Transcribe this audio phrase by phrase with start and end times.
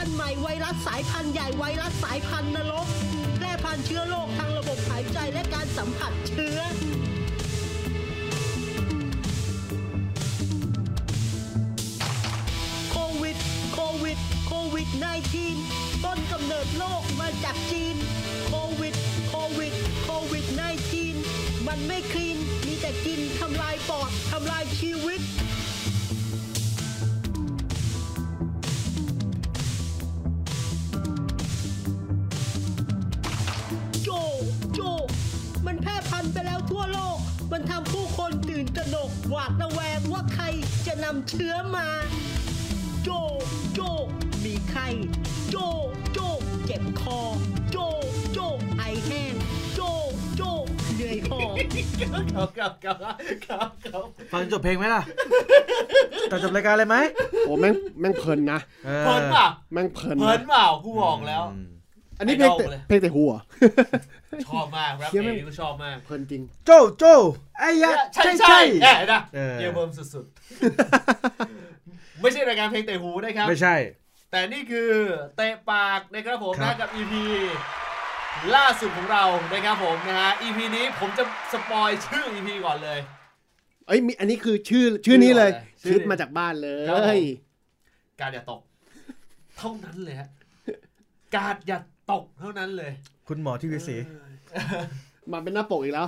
[0.00, 2.86] รัสสายพันธุ์ใหม่ไวรัสสายพันธุ์ใหญ่ไวรัสสายพันธุ์นรก
[3.36, 6.58] แพร่พันธุ์เชื้อโรคทางระบบหายใจและการสัมผัสเชื้อ
[12.90, 13.36] โควิด
[13.74, 14.88] โควิดโควิด
[15.46, 17.96] -19 ต้นกำเนิดโรคมาจากจีน
[18.48, 18.94] โควิด
[19.28, 20.46] โควิดโควิด
[21.06, 25.20] -19 มันไม่คลีนมีแต่กินทำลายปอดทำลายชีวิต
[37.90, 40.44] ผู้คนตื่นตระหนกหวาดระแวงว่าใคร
[40.86, 41.88] จะนำเชื้อมา
[43.02, 43.10] โจ
[43.74, 43.80] โจ
[44.44, 44.86] มีไข้
[45.50, 45.56] โจ
[46.12, 46.18] โจ
[46.66, 47.18] เจ็บคอ
[47.70, 47.76] โจ
[48.32, 48.38] โจ
[48.78, 49.34] ไอแห้ง
[49.74, 49.80] โจ
[50.36, 50.42] โจ
[50.94, 51.38] เหนื่อยหอ
[52.46, 55.02] บครับครับครับครับครับฟังจบเพลงไหมล่ะ
[56.30, 56.96] ตัดจบรายการเลยไหม
[57.46, 61.66] โอ้แม่งแม่งเพลินนะออเพลินเปล่าแม่งเพลินเพลินะนเปล่ากูบอกแล้ว อืม
[62.20, 63.32] อันนี้เพลงไอดอลแต่เลยเพลงแต่หัว
[64.48, 67.04] ชอบมากแรปเหี้ยเพแม่ลงงนี้ก็ชอบมาก เพลินจริง โจโจ
[67.58, 73.76] ไอ้ยะใช่ใช่ใช่ใช่แอบนะเออเยี่ยมเบิ่มสุดๆ ไม่ใช่รายการเพลงแต่หูนะครับ ไม่ใช่
[74.30, 74.90] แต่นี่คือ
[75.36, 77.14] เตะปากนะครับผมครันะบกับ EP
[78.56, 82.98] ล่าสุดของเรานะครับผมนะฮะ EP นี้ผมจะสปอยชื่อ EP ก่อนเลย
[83.86, 85.50] เอ้ยมีอันนี้คือชื่อชื่อนี้เลย
[85.88, 87.22] ชื่อคิดมาจากบ้านเลครับผมย
[88.20, 88.60] การอย่าตก
[89.58, 90.28] เท่านั้นเลยฮะ
[91.36, 91.78] การอย่า
[92.12, 92.92] ตกเท่านั้นเลย
[93.28, 93.96] คุณหมอที่วิสี
[95.32, 96.06] มาเป็นหน้าปกอีกแล้ว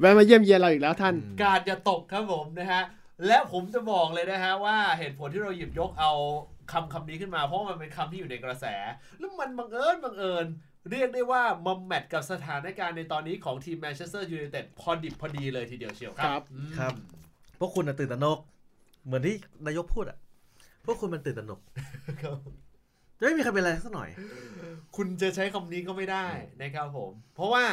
[0.00, 2.82] แวะมาเยี่ยมเยียนเราอีกแล้วท่าน การอย่าตกครับผมนะฮะ
[3.26, 6.12] และผมจะบอกเลยนะฮะว่าเหตุผลที่เราหยิบยกเอา
[6.72, 8.66] คำคำนี้ขึ้นมาเพราะมันเป็นคำที่อยู่ในกระแส
[9.18, 10.46] แล้วมันบังเอิญบังเอิญ
[10.90, 16.92] เรียกได้ว่ามาแมทกับสถานการณ์ในตอนนี้ของทีมแมนเชสเตอร์ยูไนเต็ดพอดิบพอดีเลยทีเดียวเชียวคครัรับบอืมครับ
[17.58, 18.38] พวกคุณน่ะตื่นตระหนก
[19.04, 19.34] เหมือนที่
[19.66, 20.18] นายกพูดอะ
[20.84, 21.60] พวกคุณมันตื่นตระหนก
[22.22, 22.36] ครับ
[23.18, 24.10] จะไม่มีใครเป็นอะไรสักหน่อย
[24.96, 26.26] คุณจะใช้คำนี้ก็ไม่ได้
[26.62, 27.64] นะครับผม เพราะว่า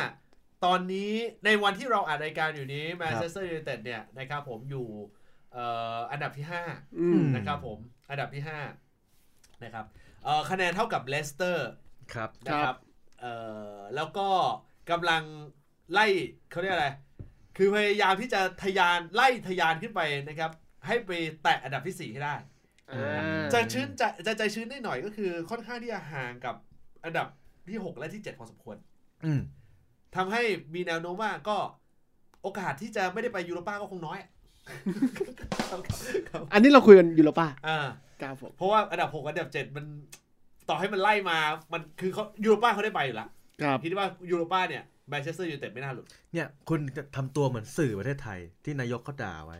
[0.65, 1.11] ตอนนี้
[1.45, 4.87] ในวันที่เราอัดรายการอยู่นี้แมนเชสเตอร์ยูไนเต็ดเนี่ยนะครับผมอยู่
[5.53, 7.79] เอ่ออันดับที่5อืมนะครับผม
[8.09, 8.43] อันดับที่
[9.03, 9.85] 5นะครับ
[10.23, 11.69] เอ่อคะแนนเท่ากับเลสเตอร์
[12.13, 12.75] ครับนะครับ
[13.19, 13.33] เอ่
[13.73, 14.27] อแล้วก็
[14.91, 15.23] กำลัง
[15.91, 16.05] ไล่
[16.51, 16.89] เขาเรียกอะไร
[17.57, 20.51] คือพยายามที่จะทะยานไล่ทะยานขึ้นไปนะครับ
[20.87, 21.11] ให้ไป
[21.43, 22.54] แตะอันดับที่ 4 ให้ได้อ่า
[23.53, 26.55] จะชื้นจะจะใจชื้นได้หน่อยก็คือ ค่อนข้างที่จะห่างกับ
[27.05, 27.27] อันดับ
[27.69, 28.77] ที่6และที่7พอสมควร
[29.25, 29.41] อืม
[30.15, 30.41] ทำให้
[30.75, 31.57] มีแนวโน้มว่าก็
[32.43, 34.19] โอกาสที่จะไม่ได้ไปยูโรป้าก็คงน้อย
[35.69, 35.79] ครับ
[36.29, 37.79] ครับอันนี้เราคุยกันยูโรป้าอ่า
[38.21, 39.85] ครับผมเพราะว่าอันดับ6อันดับ7มัน
[40.69, 41.37] ต่อให้มันไล่มา
[41.73, 43.29] มันคือเขายูโรป้าเขาได้ไปอยู่แล้ว
[43.61, 49.59] ครับคิดว่ายูโรป้าเนี่ยแมนเชสเตอร์ยูไนเต็ดไม่น่าหลุด เนี่ย คุณจะทำตัวเหมือนสื่อประเทศไทยที่นายกเขาด่าไว้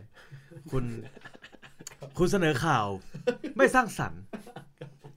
[0.72, 0.84] คุณ
[2.18, 2.86] คุณเสนอข่าว
[3.58, 4.22] ไม่สร้างสรรค์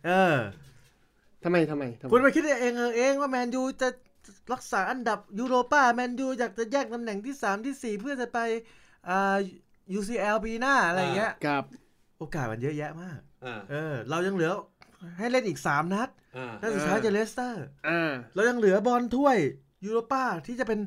[0.08, 0.38] เออ
[1.44, 3.90] ทำไมทำไมทำไม คุณไปคิดเองเออเองว่าแมนยูจะ
[4.54, 8.40] รักษาอันดับยูโรป้าแมนยูอยากจะแย่งตำแหน่งที่ 3 ที่ 4 เพื่อจะไป
[9.10, 9.38] อ่า
[9.98, 11.64] UCL ปีหน้าอะไรอย่างเงี้ยครับ
[12.18, 14.52] โอกาสมันเยอะแยะมาก อ่าเออ เรายังเหลือ
[15.18, 19.38] ให้เล่นอีก 3 นัดอ่านัดสุดท้ายจะเลสเตอร์ อ่า เรายังเหลือบอลถ้วย
[19.86, 20.80] ยูโรป้าที่จะเป็น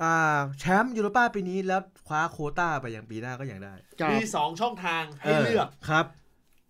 [0.00, 6.06] อ่าแชมป์ยูโรป้าปีนี้แล้วคว้าโควต้าไปอย่างปีหน้าก็ยังได้ครับมีสองช่องทางให้เลือกครับ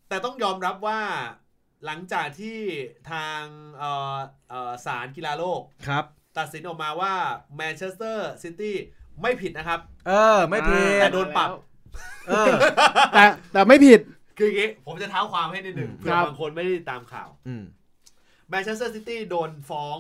[0.09, 1.01] แต่ต้องยอมรับว่า
[1.87, 2.59] หลังจากที่
[3.13, 3.43] ทาง
[3.79, 4.17] เอ่อ
[4.51, 6.05] เอ่อศาลกีฬาโลกครับ
[6.39, 7.15] ตัดสินออกมาว่า
[7.57, 8.77] แมนเชสเตอร์ซิตี้
[9.23, 11.49] ไม่ผิดนะครับ เออ ไม่ผิดแต่โดนปรับ
[12.29, 12.47] เออ
[13.15, 14.01] แต่แต่ไม่ผิด
[14.39, 17.65] คืออย่างงี้ ผมจะเท้าความให้นิดหนึ่งอืมเผื่อครับบางคนไม่ได้ตามข่าวอืม
[18.49, 19.97] แมนเชสเตอร์ซิตี้โดนฟ้อง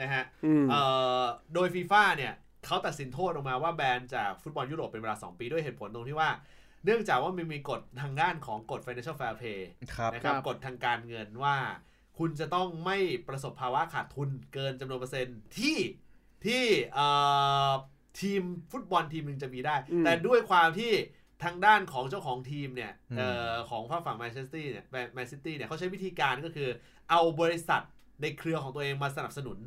[0.00, 0.80] นะฮะอืมเอ่
[1.20, 1.22] อ
[1.54, 2.32] โดยฟีฟ่าเนี่ย
[2.66, 6.30] เขาตัดสินโทษออกมาว่าแบนจากฟุตบอลยุโรปเป็นเวลา 2 ปีด้วยเหตุผลตรงที่ว่า
[6.84, 9.60] เนื่องจากว่ามันมีกฎทางด้านของกฎ financial fair play
[9.96, 11.56] ครับนะครับครับกฎทางการเงินว่า
[12.18, 15.78] คุณจะต้องไม่ประสบภาวะขาดทุนเกินจำนวนเปอร์เซ็นต์ที่
[16.46, 16.64] ที่
[16.94, 17.06] เอ่
[17.68, 17.72] อ
[18.20, 20.92] ทีมฟุตบอลทีมหนึ่งจะมีได้อืมแต่ด้วยความที่
[21.44, 24.84] ทางด้านของเจ้าของทีมเนี่ยอืมเอ่อของฝั่งฝั่งแมนเชสเตอร์เนี่ย
[25.14, 26.68] แมนซิตี้เนี่ยเขาใช้วิธีการก็คือ
[27.10, 27.82] เอาบริษัท
[28.22, 29.58] ในเครือของตัวเองมาสนับสนุน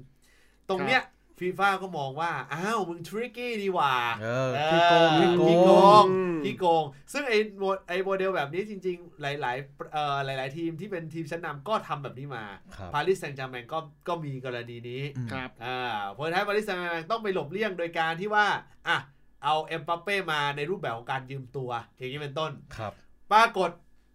[0.70, 1.02] ตรงเนี้ย
[1.40, 12.44] ฟีฟ่าก็มองว่า อ้าว มึง tricky ดีหว่าเออเออขี้โกงขี้โกขี้โกงงอืมขี้โกง ซึ่งไอ้โมไอ้โมเดลแบบนี้จริง ๆ หลายๆเอ่อหลาย ๆ ทีมที่เป็นทีมชั้นนำก็ทำแบบนี้มา
[12.76, 15.80] ครับปารีสแซงต์แจร์แมงก็ก็มีกรณีนี้อืมครับอ่า
[16.12, 18.48] เพราะฉะนั้นปารีสแซงต์แจร์แมงต้องไปหลบเลี่ยงโดยการที่ว่า
[18.88, 18.98] อะ
[19.44, 22.94] เอาเอ็มบัปเป้มาในรูปแบบของการยืมตัว อย่างนี้เป็นต้นครับ
[23.32, 23.70] ปรากฏ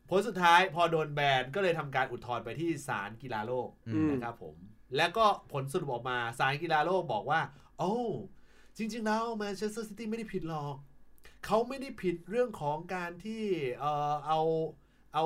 [0.08, 4.56] ผลสุดท้ายพอโดนแบนก็เลยทำการอุทธรณ์ไปที่ศาลกีฬาโลกอืมนะครับผม
[4.96, 7.40] แล้วก็ผลสรุปออกมาศาลกีฬาโลกบอกว่า
[7.78, 7.92] โอ้
[8.76, 10.74] จริง ๆ แล้วแมนเชสเตอร์ซิตี้ไม่ได้ผิดหรอก
[11.46, 13.42] เขาไม่ได้ผิดเรื่องของการที่
[13.80, 14.40] เอ่อเอา
[15.14, 15.24] เอา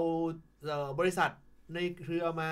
[0.67, 1.31] เอ่อบริษัท
[1.75, 2.51] ในเครือมา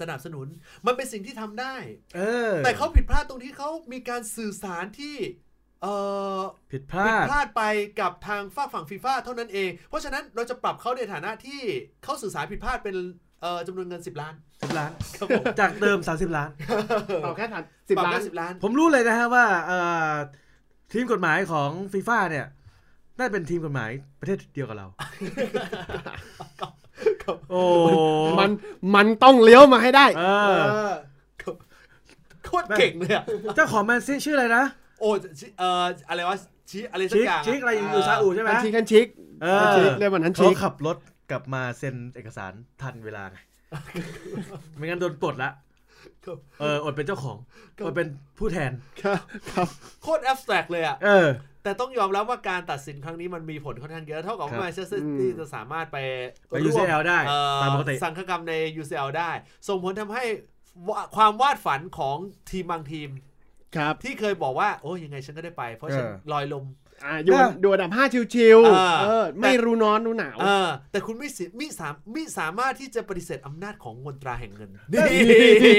[0.00, 0.46] สนับสนุน
[0.86, 1.74] มันเป็นสิ่งที่ทำได้
[2.16, 2.20] เอ
[2.50, 5.16] อแต่เขาผิดพลาดตรงที่เขามีการสื่อสารที่
[5.82, 5.94] เอ่
[6.38, 6.40] อ
[6.72, 7.62] ผิดพผิดลาดพลาดไป
[8.00, 11.60] กับทางฝ้ากฝั่งฟีฟ่าเท่านั้นเอง เพราะฉะนั้นเราจะปรับเขาในฐานะที่
[12.04, 12.96] เขาสื่อสารผิดพลาดเป็น
[13.42, 16.50] เอ่อจำนวนเงิน 10 ล้าน สิบล้าน ครับผมจากเดิม 30 ล้าน
[17.22, 19.78] เอาแค่ถามสิบปรับล้าน ได้สิบล้าน ผมรู้เลยนะฮะว่าเอ่
[20.10, 20.12] อ
[20.92, 22.46] ทีมกฎหมายของฟีฟ่าเนี่ย
[23.18, 23.90] น่าเป็นทีมกฎหมาย
[24.20, 24.86] ประเทศเดียวกับเรา
[27.50, 27.62] โอ้
[28.40, 28.50] มัน
[28.94, 30.94] มันต้องเลี้ยวมาให้ได้ เออเออ
[32.44, 33.24] โคตรเก่งเลยอะ
[33.56, 34.64] เจ้าของแมนซีชื่ออะไรนะ
[35.00, 35.08] โอ้
[35.38, 36.36] ชิเอ่ออะไรวะ
[36.70, 39.06] ชิอะไรสักชิกอย่างชิกอะไรอยู่ซาอุใช่ไหมกันชิกกันชิก
[39.42, 40.96] เอกันอชิกเรียกวันนั้นเขาชิกขับรถ
[41.30, 43.38] กลับมาเซ็นเอกสารทันเวลาไง
[44.76, 45.50] ไม่งั้นโดนปลดละ
[46.24, 47.36] ครับเอออดเป็นเจ้าของ
[47.78, 48.72] ครับอดเป็นผู้แทน
[49.02, 49.68] ครับครับ
[50.02, 51.28] โคตรแอบสแตรกเลยอะเออ
[51.62, 55.98] แต่ต้องยอมรับว่าการตัดสินครั้งนี้มันมีผลค่อนข้างเยอะ เท่ากับครัว่าบแมนเชสเตอร์ซิตี้จะสามารถไป
[56.48, 59.30] ไป UCL ได้เอ่อตามปกติสังฆกรรมใน UCL ได้
[59.68, 60.24] ส่งผลทำให้
[60.88, 62.16] วะความวาดฝันของ
[62.50, 63.08] ทีมบางทีม
[63.76, 66.64] ครับ ที่เคยบอกว่า โอ้ยยังไงฉันก็ได้ไป เพราะฉันเออลอยลม
[67.04, 68.04] อ่าอยู่น่ะอยู่อันดับห้า
[68.34, 74.70] ชิวอ่า ๆเออไม่รู้ร้อนรู้หนาว เออแต่คุณไม่สิมิสามมิสามารถที่จะปฏิเสธอำนาจของมนตราแห่งเงิน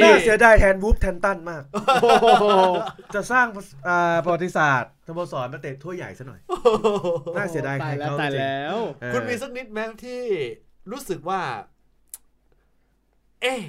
[0.03, 2.45] น่าเสียดายแทนวูฟแทนตันมาก โอ้โห
[3.15, 3.47] จะสร้าง
[3.87, 6.41] อ่าประวัติศาสตร์สโมสรมาเตะถ้วยใหญ่ซะหน่อย
[7.37, 10.21] น่าเสียดายตายแล้วเขาตายจริงแล้วเออคุณมีสักนิดไหมที่
[10.91, 11.41] รู้สึกว่า
[13.41, 13.61] เอ๊ะ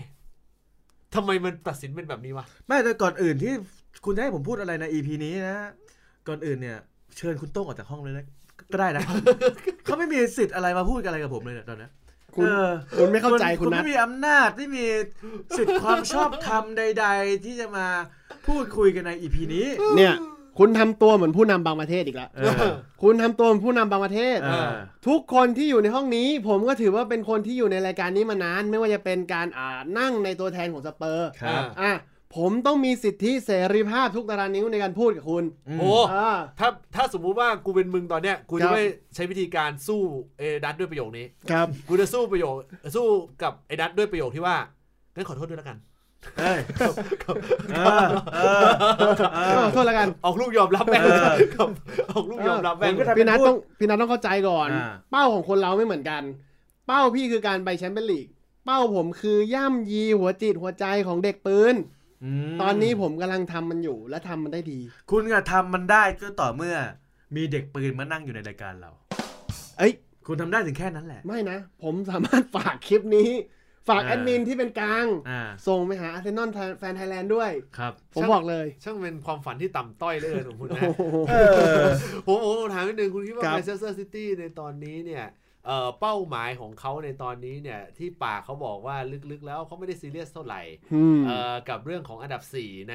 [1.14, 3.54] ทำไมมันตัดสินเป็นแบบนี้วะ ไม่แต่ก่อนอื่นที่
[4.04, 5.58] คุณจะให้ผมพูดอะไรใน EP นี้นะ
[6.28, 6.78] ก่อนอื่นเนี่ย
[7.16, 8.26] เชิญคุณโต้งออกจากห้องเลยนะ
[8.72, 9.02] ก็ได้นะ
[9.84, 11.90] เขาไม่มีสิทธิ์อะไรมาพูดกันอะไรกับผมเลยเนี่ยตอนเนี้ย
[12.36, 14.84] คุณเออคุณไม่เข้าใจคุณคุณนะไม่มีอำนาจไม่มี
[15.58, 17.86] สิทธิ์ความชอบธรรมใด ๆ ที่จะมา
[18.46, 19.66] พูดคุยกันใน EP นี้
[19.96, 20.14] เนี่ย
[20.58, 22.72] คุณทำตัวเหมือนผู้นำบางประเทศอีกแล้วเออ
[23.02, 24.72] คุณทำตัวเหมือนผู้นำบางประเทศเออ
[25.08, 31.92] ทุกคนที่อยู่ในห้องนี้ ผมก็ถือว่าเป็นคนที่อยู่ในรายการนี้มานาน ไม่ว่าจะเป็นการอ่านั่งในตัวแทนของสเปอร์ครับอะ
[32.36, 38.84] ผมต้องมีสิทธิเสรีภาพทุกตารางนิ้วในการพูดกับคุณอืมโอ้อ่า ถ้าถ้าสมมุติว่ากูเป็นมึงตอนเนี้ยกูครัจะบ ไม่
[39.14, 40.00] ใช้วิธีการสู้
[40.38, 42.54] เอดัตด้วยประโยคนี้ ครับกูจะสู้ประโยค
[42.96, 43.06] สู้
[43.42, 44.56] กับไอ้ดัตด้วยประโยคที่ว่า
[45.14, 45.78] งั้นขอโทษด้วยแล้วกัน
[46.38, 46.60] เอ้ย
[47.74, 48.68] เออเออ
[49.34, 51.20] เออโทษแล้วกัน ออกลูกยอมรับแม่งเออ
[51.54, 51.68] ครับ
[52.10, 56.22] ออกลูกยอมรับแม่ง ผมก็ทำ พี่นัทต้องพี่นัทต้องเข้าใจก่อน อ่า เป้าของคนเราไม่เหมือนกัน
[56.86, 58.26] เป้าพี่คือการไปแชมเปี้ยนลีก
[58.64, 61.76] เป้าผมคือย่ำยีหัวจิตหัวใจของเด็กปืนม
[62.62, 64.78] ตอนนี้ผมกำลังทำมันอยู่และทำมันได้ดี
[65.10, 66.76] คุณอะทำมันได้ก็ต่อเมื่อ
[67.36, 68.90] มีเด็กปืนมานั่งอยู่ในรายการเรา
[69.78, 69.92] เอ้ย
[70.26, 73.30] คุณทำได้ถึงแค่นั้นแหละ ไม่นะ ผมสามารถฝากคลิปนี้
[73.88, 76.48] ฝากอ่าแอดมินที่เป็นกลางอ่าส่งไปหาอาร์เซนอล
[76.78, 81.84] แฟนไทยแลนด์ด้วย ครับ ผมบอกเลย ช่างเป็นความฝันที่ต่ำต้อยเหลยของคุณนะโอ้โหเออ
[82.26, 85.24] ผมผมผมถามนิดนึงคุณคิดว่าครับแมนเชสเตอร์ซิตี้ในตอนนี้เนี่ย
[85.66, 88.96] เอ่อเป้าหมายของเขาในตอนนี้เนี่ยที่ปากเขาบอกว่า
[89.30, 90.60] ลึกๆแล้วเขาไม่ได้ซีเรียสเท่าไหร่
[90.94, 92.94] อืมเอ่อกับเรื่องของอันดับ 4 ใน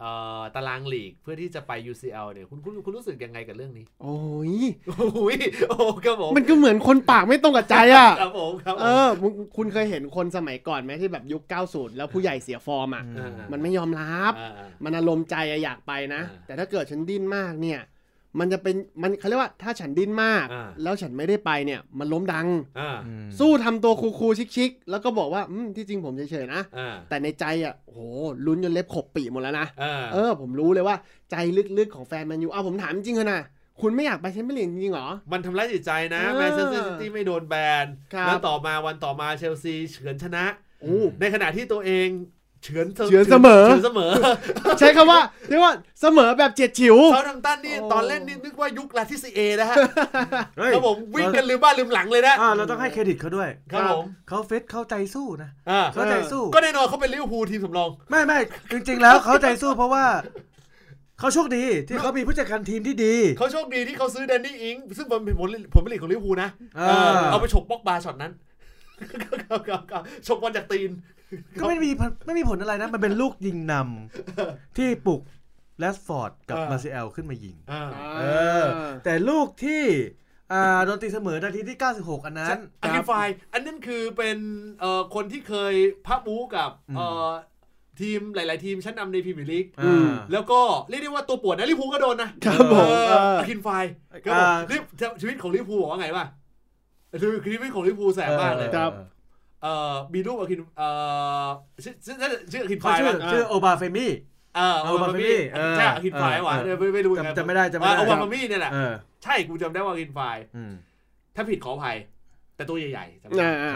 [0.00, 4.18] เอ่อตารางลีกเพื่อที่จะไป UCL เนี่ยคุณคุณคุณรู้สึกยังไงกับเรื่องนี้ โอ้
[4.52, 4.54] ย
[4.88, 17.80] โอ้ยโอ้ครับผมมันก็เหมือนคนปากไม่ตรงกับใจอะครับผมครับผมเออมึงคุณเคยเห็นคนสมัยก่อนไหมที่แบบยุค 90 แล้วผู้ใหญ่เสียฟอร์มอะอืมมันไม่ยอมรับอ่าอ่ามันอารมณ์ใจอะอยากไปนะอ่าแต่ถ้าเกิดฉันดิ้นมากเนี่ย
[18.38, 22.46] มันจะเป็นมันเขาเรียกว่าถ้าฉันดิ้นมากอ่าแล้วฉันไม่ได้ไปเนี่ยมันล้มดัง
[22.80, 28.00] อ่าอืมสู้ทำตัว cool ๆชิคๆแล้วก็บอกว่าอืมที่จริงผมเฉยๆนะอ่าแต่ในใจอะโอ้โห
[28.46, 30.96] ลุ้นจนเล็บขบปีหมดแล้วนะอ่าเออ ผมรู้เลยว่า
[31.30, 31.36] ใจ
[31.78, 33.42] ลึกๆของแฟนแมนยูเอาผมถามจริงๆเถอะนะ
[33.80, 40.44] คุณไม่อยากไปแชมเปี้ยนลีกจริงๆเหรอ มันทำร้ายจิตใจนะเออแมนเชสเตอร์ซิตี้ไม่โดนแบนครับแล้วต่อมาวันต่อมาเชลซีเฉือนชนะ
[40.80, 42.08] โอ้ในขณะที่ตัวเอง
[42.62, 44.10] เฉือนเฉือนเสมอ เฉือนเสมอ
[44.78, 49.76] ใช้คำว่าเรียกว่าเสมอแบบเฉียดฉิวเซาแธมป์ตันนี่โอ้ตอนเล่นนี่นึกว่ายุคลาทิซีเอนะฮะ
[50.58, 58.38] เฮ้ยครับผมวิ่งกันลืมบ้านลืมหลังเลยนะอ่าเราต้องให้เครดิตเขาด้วยครับผมเขาเฟซเข้าใจสู้นะอ่าเขาใจสู้ ก็แน่นอนเขาเป็นลิเวอร์พูลทีมสำรอง ไม่ไม่
[58.72, 60.04] จริง ๆ แล้วเขาใจสู้เพราะว่า
[61.18, 66.92] เขาโชคดีที่เขามีผู้จัดการทีมที่ดี เขาโชคดีที่เขาซื้อแดนนี่อิงส์ ซึ่งผมเป็นผลผลผลิตของลิเวอร์พูลนะอ่าเอ
[67.24, 68.32] อเอาไปฉกบ็อกบาร์ช็อตนั้น
[69.48, 70.90] ครับครับครับฉกบอลจากตีน
[71.60, 71.90] ก็ไม่มี
[72.26, 75.20] ไม่มีผลอะไรนะ มันเป็นลูกยิงนำที่ปลุก
[75.78, 77.82] แรสฟอร์ดกับเออ มาร์เซลขึ้นมายิง อ่า
[78.20, 78.24] เอ
[78.62, 78.64] อ
[79.04, 79.82] แต่ลูกที่
[80.52, 84.38] อ่าโดนตีเสมอนาทีที่ 96 อันนั้น อันนี้ไฟล์อันนั้นคือเป็น
[84.80, 85.74] เอ่อคนที่เคย
[86.06, 87.28] พับบูกับอืมเอ่อ
[88.00, 93.90] ทีมหลาย ๆ ทีมชั้นนำในพรีเมียร์ลีก อ่า แล้วก็เรียกได้ว่าตัวปวดนะลิเวอร์พูลก็โดนนะครับผมเออเออ อาคินไฟล์
[94.24, 94.82] ครับผมอ่า ลิฟ
[95.20, 96.26] ชีวิตของลิเวอร์พูลบอกว่าไงวะ
[97.20, 98.92] ชีวิตของลิเวอร์พูลแสบมากเลย ครับ
[99.62, 100.88] เอ่อมีรูปอาคินเอ่
[101.46, 101.48] อ
[101.84, 102.16] ชื่อชื่อ
[102.52, 104.12] ชื่ออาคินไฟเขาล์ชื่อปะชื่อโอบาเฟมี่
[104.56, 108.92] เออเอาโอบามามามี่มี่เออใช่อาคินไฟล์วะเออไม่ไม่รู้ไงจำจำไม่ได้จำไม่ได้โอบามามี่เนี่ยแหละเออ
[109.24, 110.72] ใช่กูจำได้ว่าอาคินไฟล์อืม
[111.36, 111.96] ถ้าผิดขออภัย
[112.56, 113.68] แต่ตัวใหญ่ๆจำได้อ่าอ่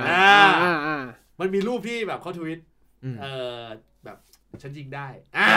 [0.49, 1.03] าอ่าอ่า
[1.41, 2.61] มันมีรูปที่แบบเขาทวิต
[3.05, 3.27] อืมเอ
[3.59, 3.61] อ
[4.05, 4.17] แบบ
[4.63, 5.07] ฉันยิงได้
[5.39, 5.49] อ่า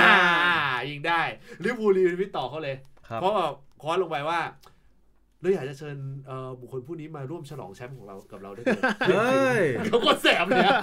[0.89, 1.22] ยิงได้
[1.63, 2.75] ลิเวอร์พูล retweet ต่อเขาเลย
[3.07, 3.46] ครับเพราะว่า
[3.82, 4.39] quote ลงไปว่า
[5.41, 10.79] เราอยากจะเชิญเอ่อบุคคลผู้นี้มาร่วมฉลองแชมป์ของเรากับเราด้วยเถิดเฮ้ยเขาก็แสบเลยอะ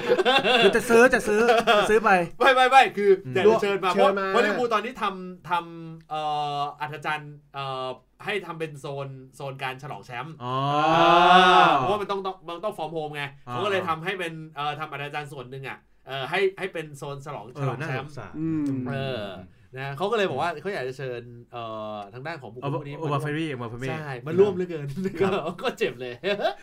[0.59, 1.41] คือจะซื้อจะซื้อ
[1.79, 6.21] จะซื้อไปไม่ไม่ไม่คืออืมอยากจะเชิญมาเพเชิราะญมาเพราะลิเวอร์พูลตอนนี้ทำทำเอ่
[6.59, 7.89] ออัธจันทร์เอ่อ
[8.25, 10.55] ให้ทำเป็นโซนโซนการฉลองแชมป์อ๋อ
[11.77, 19.25] เพราะว่ามันต้องต้องมันต้องฟอร์มโฮมไงอ่าเขาก็เลยทำให้เป็นเอ่อทำอัธจันทร์ส่วนหนึ่งอะเอ่อให้ให้เป็นโซนฉลองเอฉลอองน่าแชสมงป์สารอืมเออ
[19.79, 21.63] นะเขาก็เลยบอกว่าเขาอยากจะเชิญเอ่
[21.95, 24.87] อทางด้านของบุคโอคลบาผู้นี้โอบาเฟรี่โอบาเฟรี่ใช่มันร่วมเหลือเกิน
[25.23, 25.29] ก็
[25.63, 26.15] ก็เจ็บเลย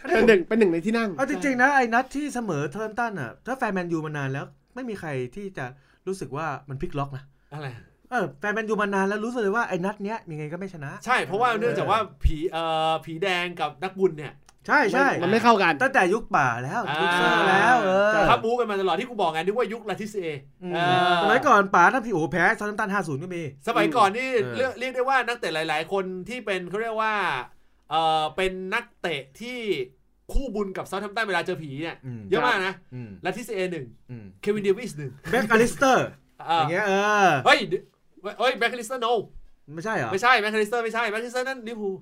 [0.10, 5.66] เป็นหนึ่งเป็นหนึ่งในที่นั่งเอาจริงๆนะไอ้นัดที่เสมอแธมป์ตันอะถ้าแฟนแมนยูมานานแล้ว ไม่มีใครที่จะ
[6.08, 7.70] รู้สึกว่ามันพลิกล็อกนะอะไร
[8.12, 14.34] เออแฟนแมนยูมานานแล้วรู้สึกเลยว่าไอ้นัดเนี้ยยังไงก็ไม่ชนะ ใช่เพราะว่าเนื่องจากว่าผีเอ่อผีแดงกับนักบุญเนี่ย
[14.68, 20.26] ใช่ใช่มันไม่เข้ากันตั้งแต่ยุคป๋าแล้วอ่ายุคเซอร์แล้วเออครับบู๊กันมาตลอดที่กูบอกไงนึกว่ายุคลาทิสเอ
[20.64, 27.14] อืมเออสมัยก่อนป๋าทำพี่โอ้แพ้เซาแธมป์ตันห้าศูนย์ก็มี สมัยก่อนนี่เออเรียกเรียกได้ว่านักเตะหลาย ๆ คนที่เป็นเขาเรียกว่า
[27.90, 29.60] เออเป็นนักเตะที่
[30.34, 36.08] คู่บุญกับเซาท์แฮมป์ตันเวลาเจอผีเนี่ยอืมเยอะมากนะอืมลาทิสเอหนึ่งอืมเควินเดวิสหนึ่งแม็คอลิสเตอร์
[36.50, 36.92] อ่าอย่างเงี้ยเอ
[37.28, 37.84] อเฮ้ยเดี๋ยว
[38.40, 39.08] เฮ้ยแม็คอลิสเตอร์โน
[39.76, 41.96] ไม่ใช่เหรอไม่ใช่แม็คอลิสเตอร์ไม่ใช่แม็คอลิสเตอร์นั่นลิเวอร์พูล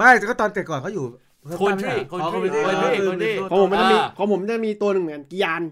[0.00, 1.04] ไม่แต่ก็ตอนแต่ก่อนเขาอยู่
[1.58, 5.62] โคเวนทรีอ๋อโคเวนทรีโคเวนทรีโคเวนทรีเออของผมมันจะมีอ่าของผมจะมีตัวหนึ่งเหมือนกันกิยาน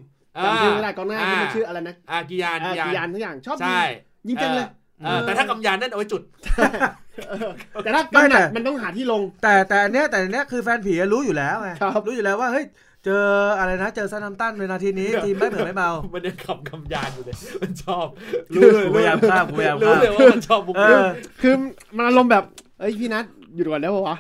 [0.45, 3.83] จำชื่อไม่ได้กองหน้าที่มันชื่ออะไรนะอ่ากิยานอ่ากิยานกิยานทุกอย่างชอบยิงใช่
[4.29, 4.69] ยิงจังเลย
[5.05, 6.23] เออแต่ถ้ากำยานนั่นเอาไว้จุด
[7.83, 12.65] แต่ถ้าไม่กำหแต่นัดมันต้องหาที่ลง แต่แต่อันเนี้ยแต่อันเนี้ยคือแฟนผีรู้อยู่แล้วไงครับรู้อยู่แล้วว่าเฮ้ย
[13.05, 13.25] เจอ
[13.59, 18.07] อะไรนะเจอซานัมตันในนาทีนี้เดี๋ยวทีมไม่เหมือนไม่เบา มันยังขับกำยานอยู่เลย มันชอบ
[18.55, 21.07] รู้เลยพยายามข้ามพยายามรู้ข้ามเลยว่ามันชอบบุกเออ
[21.43, 21.55] คือ
[21.97, 22.45] มันอารมณ์แบบ
[22.81, 23.25] เอ้ยพี่นัท
[23.55, 24.17] หยุดก่อนได้ปะวะ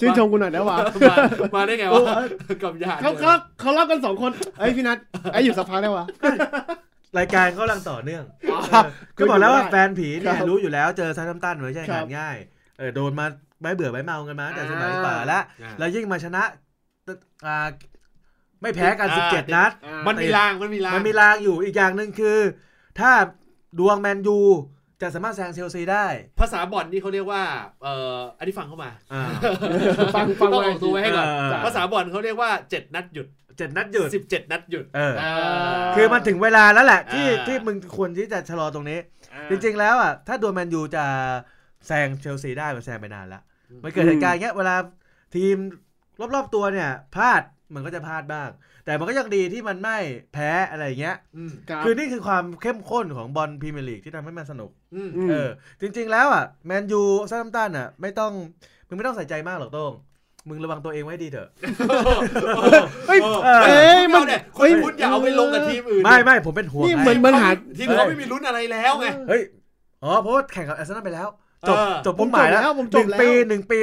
[0.00, 0.78] ชื่นชมกูหน่อยได้ปะ
[1.10, 1.16] มา
[1.54, 2.02] มาได้ไงวะ
[2.62, 4.98] กำยานเขาเขาเขาเล่ากันสองคนเอ้ยพี่นัท
[5.32, 6.04] ไอ้ยอยู่สักพักได้วะ
[7.18, 12.36] รายการเขากำลังต่อเนื่องอ๋อเออก็บอกแล้วว่าแฟนผีเนี่ยครับรู้อยู่แล้วเจอซานัมตันไม่ใช่ครังาบนง่าย
[12.78, 13.26] เออโดนมา
[13.60, 16.42] ไม่เบื่อไม่เมากันมาแต่สมัยอ่าป่าแล้วอ่าแล้วยิ่งมาชนะ
[17.46, 17.66] อ่า
[18.62, 22.38] ไม่แพ้กันอ่า17 นัดอ่ามันมีราง มันมีราง มันมีรางอยู่อีกอย่างหนึ่งคือ
[23.00, 23.10] ถ้า
[23.78, 24.38] ดวงแมนยู
[25.02, 26.06] จะสามารถแซงเชลซีได้
[26.40, 27.42] ภาษาบอลนี่เขาเรียกว่า
[27.82, 29.22] เอ่ออันนี้ฟังเข้ามาอ่า
[30.14, 33.26] ฟังฟังต้องไว้ออกตัวไว้ให้ก่อนเออภาษาบอลเขาเรียกว่า 7 นัดหยุด
[33.56, 35.32] เจ็ดนัดหยุด 17 นัดหยุดเอออ่า
[35.96, 38.98] คือมันถึงเวลาแล้วแหละ ที่อ่าที่มึงควรที่จะชะลอตรงนี้
[39.34, 41.04] อ่าจริงๆแล้วอะถ้าดวงแมนยูจะ
[41.86, 44.76] แซงเชลซีได้มันแซงไปนานแล้วอืมมันเกิดเหตุการณ์อย่างเงี้ยเวลา
[45.36, 45.56] ทีม
[46.34, 47.42] รอบๆตัวเนี่ยพลาด
[47.74, 48.48] มันก็จะพลาดบ้าง
[48.86, 49.98] แต่มันก็ยังดีที่มันไม่
[50.32, 55.48] แพ้อะไรอย่างเงี้ยอืมครับคือนี่คือความเข้มข้นของบอลพรีเมียร์ลีกที่ทำให้มันสนุกอืมอืมเออ
[55.80, 58.32] จริง ๆ แล้วอะแมนยูเซาแธมป์ตันอะ ไม่ต้อง
[58.88, 59.92] มึงไม่ต้องใส่ใจมากหรอกโต้ง
[60.48, 61.48] มึงระวังตัวเองไว้ดีเถอะ
[63.08, 69.42] เฮ้ยเออเอ้ยมันเฮ้เนี่ยคุณคุณอย่าเอาไปลงกับทีมอื่นไม่ไม่ผมเป็นห่วงนี่ไงเหมือนมันหาทีมเขาไม่มีลุ้นอะไรแล้วไงเฮ้ย
[70.02, 71.28] อ๋อเพราะว่าแข่งกับอาร์เซนอลไปแล้ว
[71.68, 73.78] จบเออจบเป้าหมายแล้วผมจบแล้วหนึ่งปีหนึ่งปี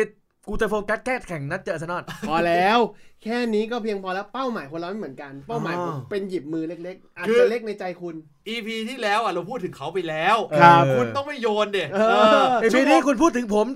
[0.47, 2.79] กูจะโฟกัสแค่แข่งนัดเจออาร์เซนอลพอแล้ว
[3.23, 8.15] แค่นี้ก็เพียงพอแล้วเป้าหมายคนเราไม่เหมือนกัน เป้าหมายผมอ๋อเป็นหยิบมือเล็กๆอาจคือจะเล็กในใจคุณ
[8.53, 11.99] EP ที่แล้วอะเราพูดถึงเขาไปแล้วครับคุณต้องไม่โยนเด็เอ
[12.41, 13.67] อไอพีนี้คุณพูดถึงผม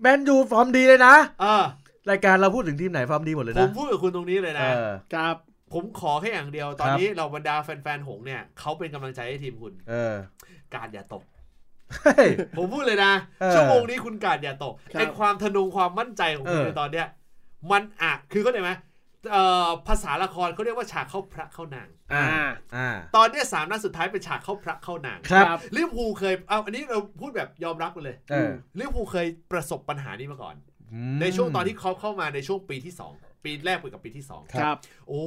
[0.00, 1.64] แมนยูฟอร์มดีเลยนะเออ
[2.10, 5.36] รายการเราพูดถึงทีมไหนฟอร์มดีหมดเลยผนะมพูดกับคุณตรงนี้เลยเอนะอครับ
[5.72, 10.14] ผมขอแค่อย่างเดียวตอนครับนี้เราบรรดาแฟนๆหงส์เนี่ยเขาเป็นกำลังใจให้ทีมคุณ เออ
[10.74, 11.22] การอย่าตก
[12.02, 17.06] เฮ้ยผมพูดเลยนะเออชั่วโมงนี้คุณการอย่าตกครับไอความทะนงความมั่นใจของคุณเออในตอนเนี้ย
[17.70, 18.86] มันอะคือเข้าใจไหมเอ่อ
[19.88, 30.56] ภาษาละครเขาเรียกว่าฉากเข้าพระเข้านางอ่าอ่าอ่าตอนเนี้ยสามนัดสุดท้ายเป็นฉากเข้าพระเข้านางครับครับลิเวอร์พูลเคยเอาอันนี้เราพูดแบบยอมรับกันเลยเออลิเวอร์พูลเคยประสบปัญหานี้มาก่อน
[30.92, 33.12] อืมในช่วงตอนที่เขาเข้ามาในช่วงปีที่สอง
[33.44, 34.76] ปีแรกไปกับปีที่สองครับ
[35.08, 35.22] โอ้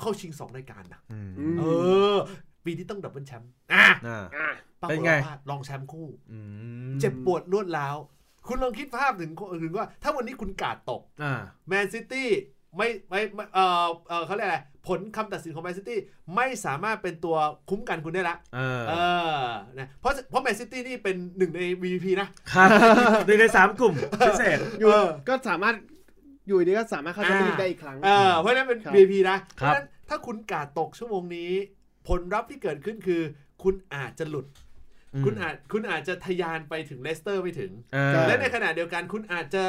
[0.00, 1.64] เข้าชิงสองรายการนะอืมอืมเอ
[2.14, 2.16] อ
[2.64, 4.48] ปีนี้ต้อง double แชมป์อะอ่าอ่า
[4.80, 6.38] ปรากเป็นไงว่ารองแชมป์คู่อื
[6.90, 7.96] มเจ็บปวดรวดร้าว
[8.46, 11.32] คุณลองคิดภาพถึงถึงว่า ถ้าวันนี้คุณการ์ดตกอ่า
[11.68, 12.28] แมนซิตี้
[12.76, 14.58] ไม่ไม่ไม่เออเออเขาเรียกอะไร
[14.88, 15.98] ผลคำตัดสินของแมนซิตี้
[16.36, 17.36] ไม่สามารถเป็นตัว
[17.70, 18.94] คุ้มกันคุณได้ละเออเอ
[19.36, 19.40] อ
[19.78, 22.68] นะเพราะเพราะแมนซิตี้นี่เป็นหนึ่งใน VIP นะครับ
[23.26, 23.94] หนึ่งในสามกลุ่ม
[24.26, 25.76] พิเศษอยู่เออก็สามารถ
[26.48, 31.50] อยู่ดีก็สามารถเข้าแชมเปี้ยนลีกได้อีกครั้งเออเพราะฉะนั้นเป็นครับ VIP นะครับราะฉะนั้นถ้าคุณการ์ดตกชั่วโมงนี้
[32.08, 33.22] ผลลัพธ์ที่เกิดขึ้นคือ
[33.62, 34.46] คุณอาจจะหลุด
[35.24, 39.64] คุณอาจคุณอาจจะทะยานไปถึงเลสเตอร์ไม่ถึงเออและในขณะเดียวกันคุณอาจจะ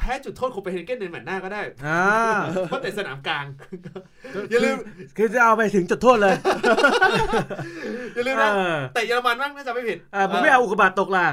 [0.00, 2.02] แพ้จุดโทษโคเปนเฮเกนในแมตช์หน้าก็ได้อ่า
[2.68, 3.44] เพราะแต่สนามกลาง
[4.50, 4.76] อย่าลืม
[5.16, 6.34] คือจะเอาไปถึงจุดโทษเลย
[8.14, 11.26] อย่าลืมเอนะอแต่เยอรมันบ้างน่าจะไม่ผิดอ่ามึงไม่เอาอุกกาบาตตกล่ะ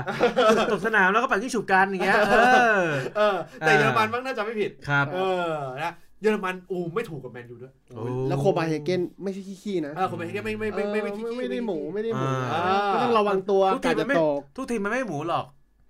[0.74, 2.36] ตกสนามแล้วก็เป่ายิ้งฉุบกันอย่างเงี้ยเอ
[2.80, 2.84] อ
[3.18, 5.20] เออแต่เยอรมันบ้างน่าจะไม่ผิด ครับ เอ
[5.50, 5.52] อ
[5.84, 12.62] นะเยอรมันอูไม่ถูกกับแมนยูด้วยโอ้แล้วโคเปนเฮเกนไม่ใช่ขี้ๆนะเออคนแมนยูไม่ไม่ไม่ไม่ไม่ขี้เออขี้ไม่ได้หมูไม่ได้หมูอ่า
[12.94, 15.46] ก็ต้องระวังตัวทุกทีการ์ดมัจะไม่ตกทุกทีมมันไม่หมูหรอก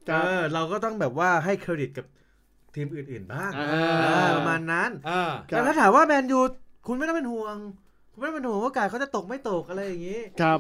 [0.10, 2.06] ครับเออเราก็ต้องแบบว่าให้เครดิตกับ
[2.76, 3.76] ทีมอื่นๆบ้างอ่าเอ
[4.28, 6.40] อประมาณนั้นอ่าครับแต่ถ้าถามว่าแมนยู
[6.88, 7.56] คุณไม่ต้องเป็นห่วง
[8.12, 10.60] คุณไม่ต้องเป็นห่วงว่าโอกาสเขาจะตกไม่ตกอะไรอย่างนี้ ครับ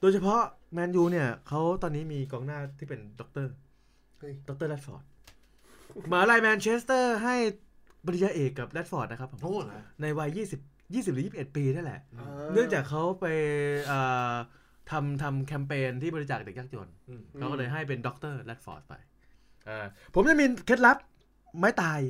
[0.00, 0.40] โดยเฉพาะ
[0.74, 3.50] แมนยูเนี่ยเขาตอนนี้มีกองหน้าที่เป็นด็อกเตอร์
[4.18, 5.04] เฮ้ยด็อกเตอร์แรดฟอร์ด
[6.10, 7.34] มหาลัยแมนเชสเตอร์ให้
[8.06, 13.26] ปริญญาเอกกับแรดฟอร์ดนะครับผมโอ้โหนะในวัย 20 20 หรือ 21 ปีนั่นแหละอ่าเนื่องจากเขาไป
[13.86, 13.98] เอ่
[14.32, 14.34] อ
[14.90, 18.94] ทำทำแคมเปญที่บริจาคเด็กยากจนอืมเขาก็เลยให้เป็นด็อกเตอร์แรดฟอร์ดไป
[19.68, 19.78] อ่า
[20.14, 20.96] ผมจะมีเคล็ดลับ
[21.58, 22.00] ไม้ตาย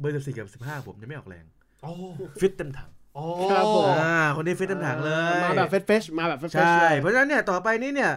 [0.00, 1.44] เบอร์สี่กับสิบห้าผมจะไม่ออกแรง
[1.82, 1.92] โอ้
[2.40, 8.10] ฟิตเต็มถังโอ้ครับผมอ่าคนนี้ฟิตเต็มถังเลยมาแบบ fresh fresh มาแบบ fresh fresh ใช่เพราะฉะนั้นเนี่ยต่อไปนี้เนี่ย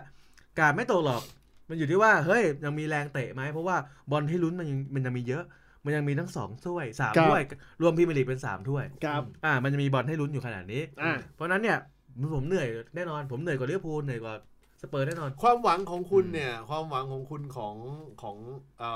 [0.60, 1.22] การ์ดไม่ตกหรอก
[1.70, 3.75] มันอยู่ที่ว่าเฮ้ยยังมีแรงเตะไหมเพราะว่า
[4.12, 5.44] บอลที่ลุ้นมันยังมันยังมีเยอะ
[5.86, 7.42] มันยังมีทั้งสองถ้วยสามถ้วย
[7.82, 11.77] รวมพรีเมียร์ลีกเป็นสามถ้วยครับอ่ามันจะมีบอลให้ลุ้นอยู่ขนาดนี้อ่าเพราะฉะนั้นเนี่ย
[12.36, 14.34] ผมเหนื่อยแน่นอนผมเหนื่อยกว่าลิเวอร์พูลเหนื่อยกว่า
[14.82, 17.75] สเปอร์แน่นอน ความหวังของคุณเนี่ย ความหวังของคุณของ
[18.22, 18.38] ของ
[18.79, 18.89] เอ่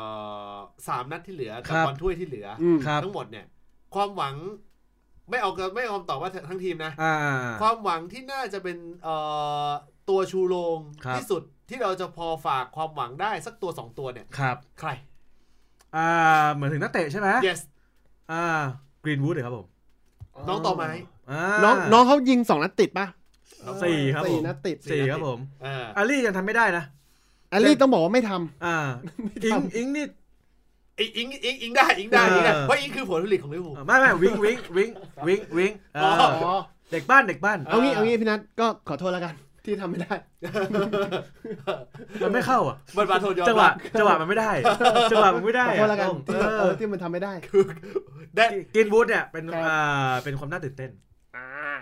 [0.53, 0.55] อ
[0.88, 3.45] สามนัดที่เหลือกับครับบอลถ้วยที่เหลืออืมครับ ทั้งหมดเนี่ย
[3.95, 4.36] ความหวัง
[5.29, 7.15] ไม่เอาไม่เอาคำตอบว่าทั้งทีมนะ อ่า
[7.62, 9.15] ความหวังที่น่าจะเป็นเอ่
[9.67, 9.69] อ
[10.09, 14.89] ตัวชูโรงครับ ที่สุดที่เราจะพอฝากความหวังได้สักตัวสองตัวเนี่ย ครับ ใคร
[15.95, 16.07] อ่า
[16.53, 17.59] เหมือนถึงนักเตะใช่ไหม yes
[18.31, 18.43] อ่า
[19.03, 19.67] กรีนวูดเลยครับผม
[20.48, 20.89] น้องต่อไม้
[21.31, 23.05] อ่าน้องน้องเขายิงสองนัดติดป่ะ
[23.83, 26.83] สี่ครับสี่ผมนัดติดสี่ครับผมเอออาลี่ยังทำไม่ได้นะ
[27.49, 28.77] แอลลี่ต้องบอกว่าไม่ทำอ่า
[29.45, 30.05] อิงอิงนี่
[30.99, 34.89] อิงอิงอิงอิงได้อิงได้อิงได้เออเพราะอิงคือผลผลิตของลิเวอร์พูลอ่าไม่ไม่วิงวิงวิง
[35.27, 36.55] วิงวิงเอออ๋ออ๋อ
[36.91, 39.34] เด็กบ้านเด็กบ้านเอางี้เอางี้พี่นัทก็ขอโทษแล้วกัน
[39.65, 40.13] ที่ทำไม่ได้
[42.21, 44.51] มันไม่เข้าอะมันมาโทษยอมจังหวะรับจังหวะมันไม่ได้
[45.12, 47.34] จังหวะมันไม่ได้ขอโทษแล้วกันที่เอเอออที่มันทำไม่ได้
[48.38, 51.09] ได้กินวูดเนี่ยเป็นครับอ่าเป็นความน่าตื่นเต้นอ่า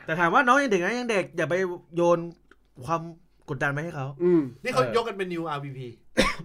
[0.06, 1.56] แต่ถามว่าน้องยังเด็กนะยังเด็กอย่าไป
[1.96, 2.20] โยน
[2.86, 3.02] ความ
[3.50, 5.80] กดดันไปให้เขา อืมนี่เขาเออยกกันเป็น new RVP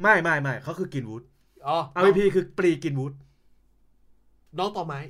[0.02, 1.22] ไม่ไม่ไม่เขาคือกินวูด
[1.66, 3.12] อ๋อ RVP คือปรีกินวูด
[4.58, 5.00] น้องต่อไม้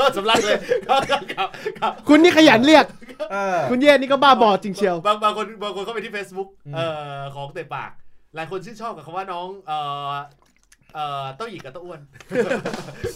[0.00, 1.48] ก็สำลักเลยครับครับ
[1.80, 2.86] ครับคุณนี่ขยันเรียก
[3.32, 6.86] เออคุณเย่นี่ก็บ้าบอจริงเชียว บางบางคนบางคนเข้าไปที่ Facebook อืมเอ่
[7.18, 7.90] อของเตะปาก
[8.34, 9.78] หลายคนชื่นชอบกับคำว่าน้องเอ่
[10.10, 10.12] อ
[10.94, 12.00] เอ่อเต้าหยิกกับเต้าอ้วน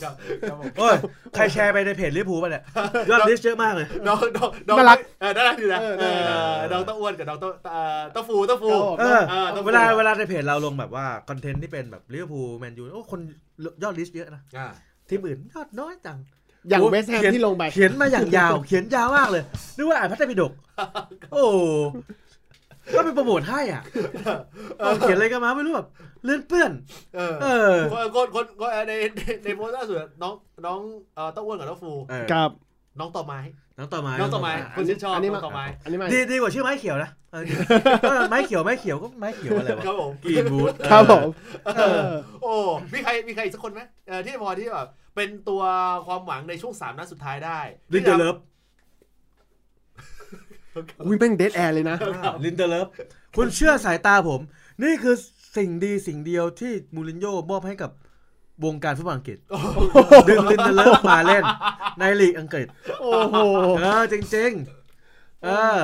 [0.03, 0.15] ครับ
[0.49, 0.97] ครับผมโอ้ย
[1.35, 2.63] ใครแชร์ไปในเพจลิเวอร์พูลป่ะเนี่ย
[3.11, 13.21] ยอด reach เยอะมากเลย น้องน้องน้องน่ารัก เออน่ารักดีนะเออเอน่ารักอน้องเต้าอ้วนกับน้องเต้าเอ่อเต้าฟูเต้าฟูเออเออต้องเวลาเวลาในเพจเราลงแบบว่าคอนเทนต์ที่เป็นแบบลิเวอร์พูลแมนยูโอ้คน
[13.83, 14.69] ยอด reach เยอะนะอ่า
[15.09, 16.19] ทีมอื่นยอดน้อยจัง
[16.69, 19.43] อย่างโอ้เวสแฮมเขียนที่ลงไปเขียนมาอย่างยาว เขียนยาวมากเลย
[19.77, 20.53] นึกว่าอ่านพระไตรปิฎก
[21.33, 21.45] โอ้
[22.95, 23.83] ก็เป็นโปรโมทให้อะ
[24.79, 25.89] เอาเขียนอะไรกันมาไม่รู้แบบ
[26.25, 26.73] เลื่อนเปื้อน
[27.17, 30.35] เออเออคนคนคนคนในในในโพสต์ล่าสุดน้อง
[30.67, 30.79] น้อง
[31.15, 32.51] เอ่อเต้าอ้วนกับเต้าฟูเออกับ
[33.01, 33.41] น้องต่อไม้
[33.79, 37.43] น้องต่อไม้ น้องต่อไม้ะคนชื่นชอบอันนี้น้มาองต่อไม้อันนี้มาดีดีกว่าชื่อไม้เขียวนะเออ
[38.09, 41.29] เออไม้เขียวไม้เขียวก็ไม้เขียวอะไรวะครับผมกรีนวูดครับผม
[41.77, 42.01] เออ
[42.43, 42.53] โอ้
[42.93, 45.63] มีใครมีใครอีกสักคนไหมเออที่พอที่แบบเป็นตัว
[46.07, 47.59] ความหวังในช่วงสามนัดสุดท้ายได้
[47.95, 48.37] ลินเดอร์เลิฟ
[51.07, 51.97] อุ้ยแม่ง dead air เลยนะ
[52.45, 52.87] ลินเดอร์เลิฟ
[53.37, 54.41] คุณเชื่อสายตาผม
[54.83, 55.15] นี่คือ
[55.57, 57.91] สิ่งดีสิ่งเดียวที่มูรินโญ่มอบให้กับ
[58.65, 59.39] วงการฟุตบอลอังกฤษ
[60.29, 61.45] ดึงลินเดอร์เลิฟมาเล่น
[61.99, 62.67] ในลีกอังกฤษ
[63.01, 63.37] โอ้โห
[63.79, 65.79] เออจริงๆ เออ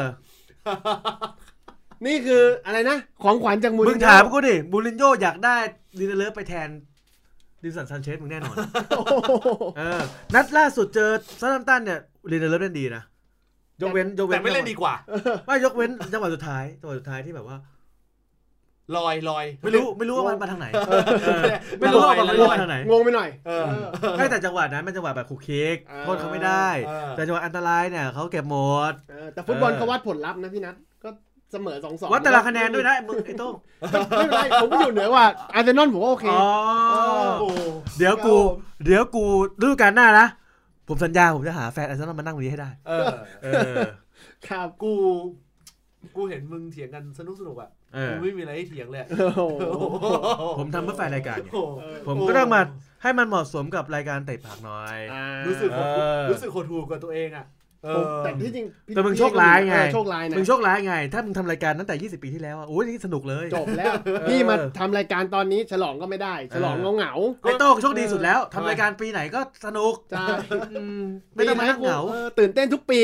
[2.07, 5.57] นี่คืออะไรนะ ของขวัญจากมูมึริงนโญ่ถามกูดิมูรินโญ่อยากได้
[5.99, 6.69] ลินเดอร์เลิฟไปแทน
[7.63, 8.57] ดาวินสันซานเชสมึงแน่นอน
[8.91, 9.05] โอ้
[9.45, 10.01] โหเออ
[10.35, 12.01] นัดล่าสุดเจอซัตแฮมป์ตันเนี่ย
[12.31, 13.03] ลินเดอร์เลิฟเล่นดีนะ
[13.81, 14.95] ยกเว้นยกเว้นแต่ไม่เล่นดีกว่า
[15.47, 17.57] ไม่ยกเว้นจังหวะสุดท้ายจังหวะสุดท้ายที่แบบว่า
[18.97, 20.91] ลอยลอยไม่รู้ไม่รู้ว่ามันมาทางไหนเอ
[21.39, 21.43] อ
[21.81, 23.65] ไม่รู้ลอว่ายมันลอยมาทางไหนงงไปหน่อยเออ
[24.17, 28.57] ไม่แต่จังหวะนั้นเป็นจังหวะแบบคุกคิกอ่าโทษเขาไม่ได้เออแต่จังหวะอันตรายเนี่ยเขาเก็บหม
[28.91, 31.09] ดเออแต่ฟุตบอลเออเขาวัดผลลัพธ์นะพี่นัทก็
[31.53, 33.55] เสมอสองสองวัดแต่ละคะแนนด้วยนะมึงไอ้โต้ง
[34.11, 36.49] ไม่เป็นไรผมก็อยู่เหนือกว่าอาร์เซนอลผมว่าโอเคอ๋อ
[37.41, 37.49] โอ้
[37.99, 39.25] เดี๋ยวกูครับผมเดี๋ยวกู
[39.63, 40.27] ฤดูกาลหน้านะ
[40.93, 43.07] ผมสัญญาผมจะหาแฟนอาร์เซนอลมานั่งตรงนี้ให้ได้ เออ
[43.43, 43.75] เออ
[44.49, 44.93] ครับ กู
[46.17, 49.41] กูเห็นมึงเถียงกันสนุกสนุกอะ เออ กูไม่มีอะไรให้เถียงเลยอะโอ้โห
[50.59, 52.63] ผมทำเพื่อแฟนรายการไงโอ้โหผมก็ต้องมา
[53.03, 55.81] ให้มันเหมาะสมกับรายการเตะผักหน่อย อ่ารู้สึกเอ
[56.21, 57.62] อ รู้สึกโหดหูกับตัวเองอะเอผมอ
[58.25, 63.95] แต่ที่จริงพี่แต่มึงโชคร้ายไงเออโชคร้ายนะมึงโชคร้ายไง ถ้ามึงทำรายการตั้งแต่ 20 ปีที่แล้วอะโอ้ยนี่สนุกเลย จบแล้ว
[64.29, 70.27] พี่มาทำรายการตอนนี้ฉลองก็ไม่ได้ ฉลองเงาเหงาไอ้โต้งโชคดีสุดแล้วทำรายการปีไหนก็สนุกๆใช่
[70.73, 71.03] อืม
[71.35, 73.01] ไม่ต้องมานั่งเหงาออตื่นเต้นทุกปี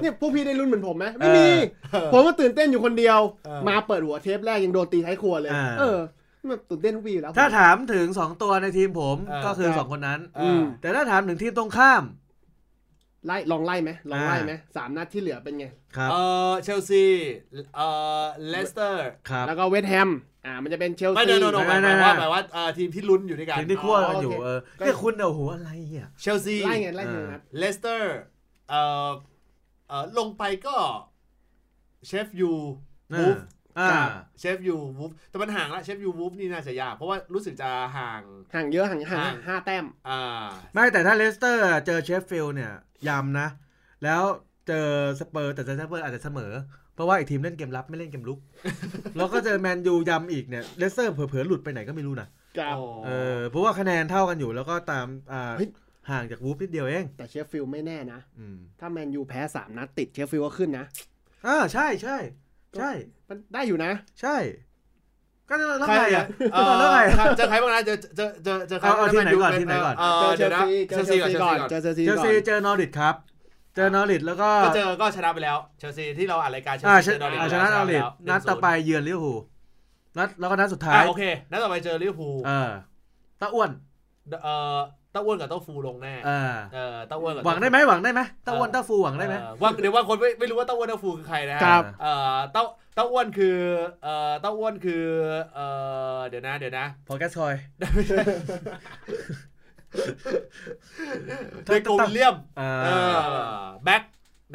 [0.00, 1.48] เนี่ยพวกพี่ได้รุ่นเหมือนผมไหมไม่มี
[2.12, 5.98] ผมก็ตื่นเต้นอยู่คนเดียวเออมาเปิดหัวเทปแรกยังโดนตีท้ายครัวเลยอ่าเออ
[6.48, 12.02] แบบตื่นเต้นทุกปีอยู่แล้ว ถ้าถามถึงสองตัวในทีมผมเออก็คือครับสองคนนั้นเออือมแต่ถ้าถามถึงทีมตรงข้าม
[13.26, 16.14] ไล่ลองไล่ไหมลองไล่อ่าไหมสามนัดที่เหลือเป็นไงครับเอ
[16.50, 17.04] อเชลซี
[17.76, 17.80] เอ
[18.20, 20.10] อเลสเตอร์ครับแล้วก็เวสต์แฮม
[20.46, 28.18] อ่ามันจะเป็นเชลไม่ซีเดินโนโนหไม่มายไม่หมายว่าไม่หมายว่าเอ่อทีมที่ลุ้นอยู่ด้วยกันทีมที่คั่วกันอยู่อ๋อโอเคเออเนี่ยคุณเนี่ยโอ้โหอะไรอะเชลซีไล่ไงไล่ทีละนัดเลสเตอร์
[28.68, 29.10] เอ่อ
[29.88, 30.76] เอ่อลงไปก็
[32.06, 32.52] เชฟยู
[33.18, 33.36] วูฟ
[33.78, 33.90] อ่า
[34.38, 38.20] เชฟยูวูฟแต่มันห่างละเชฟยูวูฟนี่น่าจะยากเพราะว่ารู้สึกจะห่าง
[38.54, 42.72] ห่างเยอะห่างห่างห่างห้าแต้มอ่าไม่แต่ถ้าเลสเตอร์เจอเชฟฟิลด์เนี่ย
[43.08, 43.48] ยำนะ
[44.04, 44.22] แล้ว
[44.68, 44.88] เจอ
[45.20, 46.52] สเปอร์แต่เจอสเปอร์อาจจะเสมอ
[46.94, 48.38] เพราะว่าอีกทีมเล่นเกมรับไม่เล่นเกมลุก
[49.16, 55.68] แล้วก็เจอแมนยูยำอีกเนี่ยเลสเตอร์เผลอๆหลุดไปไหนก็ไม่รู้นะครับโอ้เออเพราะว่าคะแนนเท่ากันอยู่แล้วก็ตามอ่าเฮ้ย
[56.10, 60.86] ห่างจากวูฟนิดเดียวเอง แต่เชฟฟิลด์ไม่แน่นะอืมถ้าแมนยูแพ้สามนัดติดเชฟฟิลด์ก็ขึ้นนะ
[61.46, 62.16] อ่าใช่ใช่
[62.78, 62.90] ใช่
[63.28, 64.36] มันได้อยู่นะ ใช่
[65.48, 66.98] ก็แล้วใครไงอะอะเออแล้วไง
[67.36, 73.14] เจอใครบ้างนะเจอเจอเจอเจอใครเอาเอาบ้างะทีมไหนก่อนแมทีมไหนก่อนเอเจออเชเดี๋ยวลนะซีเจเชอลเชซีลก่อนซีเชลซีก่อนก่อนเจอเชลซีก่อนเชลซีเจอนอริทครับ
[73.74, 79.38] เจอนอริทแล้วก็ก็เจอก็ชนะไปแล้วเชลซีที่เราอ่านรายการเชลอ่าซีชเจอนอริทอ่าชนะนอริทแล้วนัดต่อไปเยือนลิเวอร์พูล
[80.18, 82.70] นัดแล้วก็นัดสุดท้ายอ่าโอเคนัดต่อไปเจอลิเวอร์พูลเออ
[83.40, 83.70] ตาอ้วน
[84.42, 84.78] เอ่อ
[85.12, 93.56] เต้าอ้วนกับเต้าฟูลงแน่เออเออเต้าอ้วนกับหวังได้ไหมหวังได้ไหมตาอ้วนตาฟูหวังได้ไหมเออว่าเดี๋ยวว่าคนไม่ไม่รู้ว่าเต้าอ้วนเต้าฟูคือใครนะฮะครับเอ่อเต้า เต้าอ้วนคือ
[94.02, 95.04] เอ่อเต้าอ้วนคือ
[95.54, 95.66] เอ่
[96.16, 97.54] อเดี๋ยวนะเดี๋ยวนะพอแกสคอย
[101.64, 103.16] เนโกวิลเลียมเอเออ
[103.64, 104.02] อแบ็ค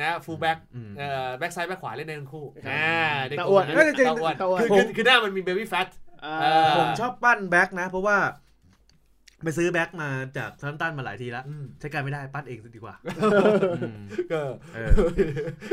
[0.01, 2.95] นะ fullback อืมเอ่อแบ็คซ้ายแบ็คขวาเล่นได้ทั้งคู่ครับอ่า
[3.27, 5.87] เนโกเต้าอ้วนวิลเลียมเอ้ยจริงๆเต้าอ้วนเต้าอ้วนคือคือคือหน้ามันมี baby fat
[6.25, 8.17] อ่าเออผมชอบปั้นแบ็คนะ เพราะว่า
[9.43, 14.41] ไปซื้อแบ็คมาจากซัมตันมาหลายทีแล้วอืมใช้การไม่ได้ปั้นเองดีกว่าอืมก็
[14.75, 14.89] เออ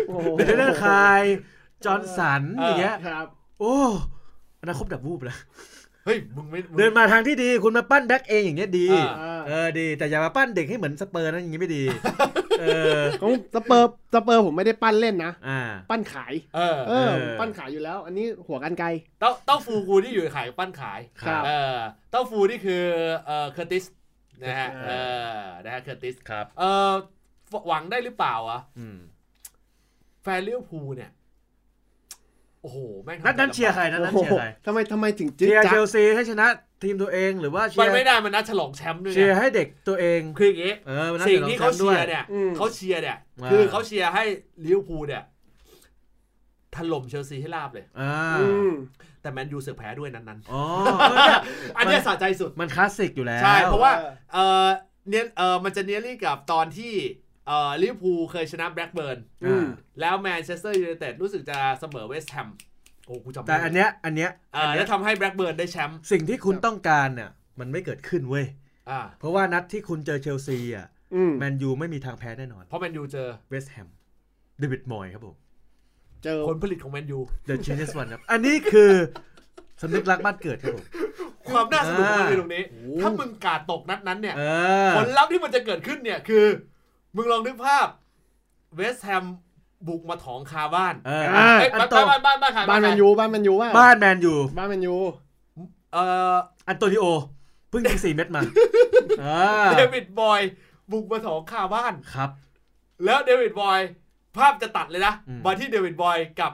[0.09, 1.23] โอ้โหเบเดอร์คาย
[1.85, 3.27] จอร์นสันอย่างเงี้ยครับ
[3.61, 3.75] โอ้
[4.63, 5.37] อนาคตดับวูบเลย
[6.05, 11.83] เฮ้ยมึงไม่มึงเดินมาทางที่ดีคุณมาปั้นแบ็คเองอย่างเงี้ยดีอ่าอ่าเออดี แต่อย่ามาปั้นเด็กให้เหมือนสเปอร์นะอย่างงี้ไม่ดี
[12.61, 12.65] เอ
[12.99, 15.61] อของสเปอร์สเปอร์ผมไม่ได้ปั้นเล่นนะอ่า
[15.91, 18.89] ปั้นขายเออเออเออ ปั้นขายอยู่แล้ว อันนี้หัวกันไกล
[19.21, 21.79] เต้าเต้าฟูกูที่อยู่ขายปั้นขายครับเออ
[22.11, 22.83] เต้าฟูนี่คือ
[23.27, 23.85] เอ่อเคอร์ติส
[24.43, 24.91] นะฮะเอเอ
[25.37, 26.93] ออนะฮะเคอร์ติสครับเออ
[27.69, 28.99] หวังได้หรือเปล่าอะอืม
[30.23, 31.11] แฟนลิเวอร์พูลเนี่ย
[32.65, 36.47] โอ้โห แม่งทำนัดนั้นเชียร์ใครนัดนั้นเชียร์ใครทำไมทำไมถึงจึ๊กเชียร์จัเชกลซีให้ชนะ
[36.83, 44.25] ทีมตัวเองหรือว่าเชีมันยร์ไม่ได้มันนัดฉลองแชมป์ด้วยเชียร์ไงให้เด็กตัวเองคืออย่างงี้เออมันน่าสิ่งจะที่ลเขาแชมป์เชีด้วยยร์เนี่ยอืมเขาเชียร์เนี่ยอ่าคือเขาเชียร์ให้
[44.65, 45.23] ลิเวอร์พูลเนี่ย
[46.77, 48.73] ถล่มเชลซีให้ราบเลยอ่าอืม
[49.23, 50.63] แต่แมนยูเสือกแพ้ด้วยนั้นอ๋อ
[51.01, 54.67] เออเนี่ยๆอันเนี้ยสะใจสุดมันคลาสสิกอยู่แล้วใช่เพราะว่าเออเออ
[55.11, 56.95] เนี่ยเออมันจะ nearly กับตอนที่
[57.47, 59.67] เออลิเวอร์พูลเคยชนะแบล็กเบิร์นอืม
[60.01, 62.49] แล้วแมนเชสเตอร์ยูไนเต็ดรู้สึกจะเสมอเวสต์แฮม
[63.07, 67.31] โอ้กูจำไม่แต่อันเนี้ยอันเนี้ยอ่าอันเนี้แล้ยวทำให้แบล็กเบิร์นได้แชมป์สิ่งที่คุณต้องการเนี่ย
[67.61, 68.47] มันไม่เกิดขึ้นเว้ย
[68.91, 73.89] อ่าเพราะว่านัดที่คุณเจอเชลซีอะอืมแมนยูไม่มีทางแพ้แน่นอน เพราะแมนยูเจอเวสต์แฮม
[74.59, 75.37] เดวิดมอยส์ครับผม
[76.25, 78.93] เจอผลผลิตของแมนยู The Genius One ครับอันนี้คือ
[79.83, 80.85] สำนึกรักบ้านเกิดครับผม
[81.49, 82.65] ความน่าสนุกของมันอ่าคือตรงนี้
[83.01, 84.43] ถ้ามึงการ์ดตกนัดนั้นเนี่ยเอ
[84.89, 86.45] อผลลัพธ์ที่มันจะเกิดขึ้นเนี่ยคือ
[87.17, 87.87] มึงลองนึกภาพ
[88.77, 89.25] เวสต์แฮม
[89.89, 94.95] บุกมาถองคาบ้านเอออ่าเอ้ยอันบ้านโต บ้านบ้านบ้านใครบ้านแมนยูบ้านแมนยูว่าบ้านแมนยูบ้านแมนยู
[95.93, 96.35] เอ่อ
[96.69, 97.05] อันโตนิโอ
[97.69, 98.43] เพิ่งยิงสี่เม็ดมา
[99.21, 99.27] เอ
[99.65, 100.41] อเดวิดบอย
[100.93, 102.31] บุกมาถองคาบ้าน ครับ
[103.05, 103.81] แล้วเดวิดบอย
[104.37, 106.53] ภาพจะตัดเลยนะอืม มาที่เดวิดบอยกับ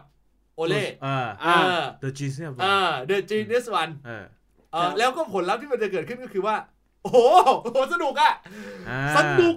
[0.54, 1.48] โอเล่เออ เอ
[1.80, 4.24] อ The Genius เอ One อ The Genius One เออ
[4.72, 6.56] เออแล้วก็ผลลัพธ์ที่มันจะเกิดขึ้นก็คือว่า
[7.02, 7.18] โอ้โห
[7.62, 8.32] โอ้โหสนุกอะ
[8.88, 9.56] อ่าสนุก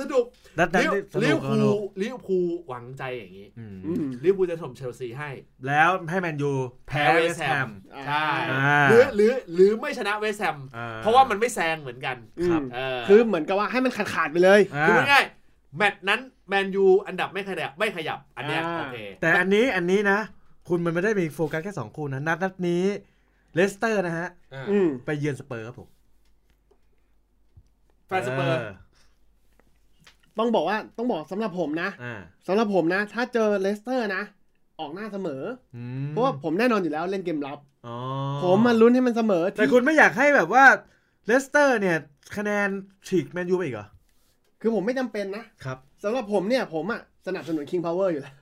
[0.00, 0.24] สนุก
[0.58, 5.30] นัดนั้นลิเวนี่สลินุเวกอร์สพูนุลกลิเวอร์พูลหวังใจอย่างนี้อืมอืมลิเวอร์พูลจะถล่มเชลซีให้
[5.66, 6.52] แล้วให้แมนยู
[6.88, 20.18] แพ้แพ้เวเวสสต์ต์แฮแฮมมอ่าใช่อ่าหรือหรือหรือไม่ชนะเวสต์แฮมอ่เพราะว่ามันไม่แซงเหมือนกันครับอืมเออคือเหมือนกับว่าให้มันขาดขาดๆไปเลยอ่าคือง่ายๆแมตช์นั้นแมนยูอันดับไม่ขยับไม่ขยับอันเนี้ยอ่าโอเคแต่อันนี้อันนี้นะ
[20.68, 22.84] คุณมันไม่ได้มีโฟกัสแค่สองคู่นะนัดนัดนี้
[23.54, 25.88] เลสเตอร์นะฮะอ่าอืมไปเยือนสเปอร์ครับผม
[28.06, 28.58] แฟนสเปอร์
[30.38, 32.14] ต้องบอกว่าต้องบอกสำหรับผมนะอ่า
[32.46, 34.22] สำหรับผมนะ ถ้าเจอเลสเตอร์นะ
[34.80, 35.42] ออกหน้าเสมอ
[35.76, 37.96] อือมเพราะว่าผมแน่นอนอยู่แล้วเล่นเกมรับอ๋อ
[38.44, 40.64] ผมมาลุ้นให้มันเสมอ แต่ที่คุณไม่อยากให้แบบว่า
[41.26, 41.96] เลสเตอร์เนี่ย
[42.36, 42.68] คะแนน
[43.08, 43.86] ฉีกแมนยูไปอีกเหรอ
[44.60, 48.34] คือผมไม่จำเป็นนะครับสำหรับผมเนี่ยผมอะสนับสนุน King Power อยู่แล้ว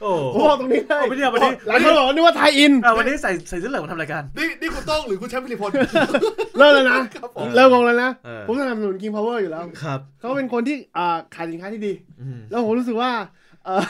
[0.00, 5.70] โอ้ผมบอกตรงนี้เลยโอ้ไม่เนี่ยวันนี้หลายคนบอกว่านึกว่าไทยอินอะวันนี้ใส่ใส่เสื้อเหลืองมาทำรายการ นี่นี่คุณต้องหรือคุณแชมป์พิริพล
[6.58, 13.12] เริ่มแล้วนะครับผมเริ่มงงแล้วนะเออผมสนับสนุน King Power อยู่แล้ว ครับ เขาเป็นคนที่อ่าขายสินค้าที่ดีอืมแล้วผมรู้สึกว่า
[13.66, 13.84] เออ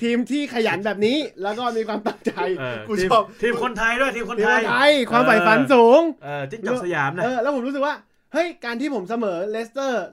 [0.00, 7.94] ทีมที่ขยันแบบนี้แล้วก็มีความตั้งใจเออกูทีมชอบทีมคนไทยด้วยทีมคนทีมไทยไทย ความใฝ่ฝันสูงเออจิ้งจอกสยามนะเออแล้วผมรู้สึกว่า
[8.32, 10.06] เฮ้ยการที่ผมเสมอเลสเตอร์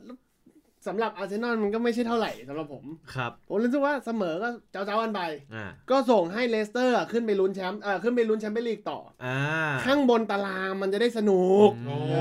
[0.88, 5.21] สำหรับอาร์เซนอลมันก็ไม่ใช่เท่าไหร่สำหรับผม ครับ ผมรู้สึกว่าเสมอก็เจ๊าเจ๊ากันไป
[5.54, 9.39] อ่า ก็ส่งให้เลสเตอร์ขึ้นไปลุ้นแชมป์เออขึ้นไปลุ้นแชมเปี้ยนลีกต่อ อ่า
[9.86, 12.17] ข้างบนตารางมันจะได้สนุกอืมโอ้ เอ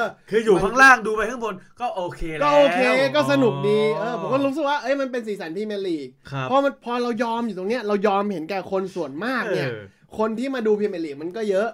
[0.00, 2.80] อ คืออยู่ข้างล่างดูไปข้างบนก็โอเคแล้ว ก็โอเค
[3.16, 9.80] ก็สนุกดี เออ ผมก็รู้สึกว่า เอ้ย มันเป็นสีสันพรีเมียร์ลีก ครับเพราะมันพอเรายอมอยู่ตรงเนี้ย เรายอมเห็นแก่คนส่วนมากเนี่ย ออ
[10.18, 11.68] คนที่มาดูพรีเมียร์ลีกมันก็เยอะ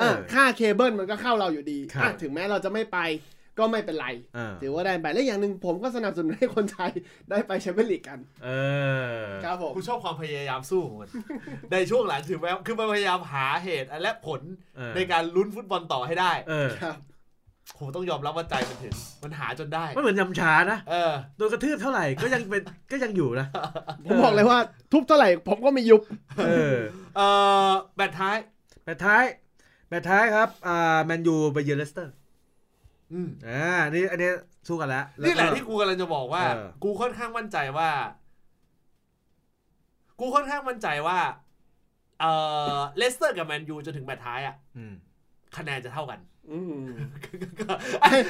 [0.00, 2.98] อะเออค่าเคเบิลมันก็เข้าเราอยู่ดีครับ อะถึงแม้เราจะไม่ไป
[3.60, 6.90] ก็ไม่เป็นไรอ่าถือว่าได้ไปและอย่างหนึ่งผมก็สนับสนุนให้คนไทย
[7.30, 8.50] ได้ไปแชมเปี้ยนลีกกันเอ
[9.14, 11.10] อครับผมกูชอบความพยายามสู้ของมัน
[11.72, 14.40] ในช่วงหลังถึงแม้คือมันพยายามหาเหตุและผล
[14.76, 16.96] เออในการลุ้นฟุตบอลต่อให้ได้เออครับ
[17.78, 23.46] ผมต้องยอมรับว่าใจมันถึง มันหาจนได้ไม่เหมือนยำชานะเออโดนกระทืบเท่าไหร่ก็ยังเป็นก็ยังอยู่นะ
[24.04, 24.58] ผมบอกเลยว่า
[24.92, 26.02] ทุบเท่าไหร่ผมก็ไม่ยุบ
[26.46, 26.76] เออ
[27.16, 27.20] เอ
[27.68, 28.36] อแบตท้าย
[28.84, 29.24] แมตช์ท้าย
[29.88, 32.12] แมตช์ท้ายครับอ่าแมนยูไปเยือนเลสเตอร์
[33.12, 34.30] อืมอ่านี่อันนี้
[34.68, 37.90] สู้กันแล้วนี่แหละวก็ที่กูกำลังจะบอกว่าเออกูค่อนข้างมั่นใจว่า
[40.20, 41.18] กูค่อนข้างมั่นใจว่า
[42.20, 42.24] เอ
[42.76, 44.94] อเลสเตอร์กับแมนยูจนถึงแมตช์ท้ายอะอืม
[45.56, 46.18] คะแนนจะเท่ากัน
[46.52, 46.74] อืม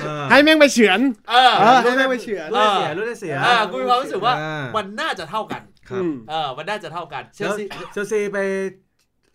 [0.03, 8.39] เออให้แม่งไปเฉือนเออเออให้แม่งไปเฉือนรู้ได้เสียลูกได้เสียอ่ากูมีความรู้สึกว่าอ่ามันน่าจะเท่ากันครับอืมเออมันน่าจะเท่ากันแล้วเชลซีเชลซีไป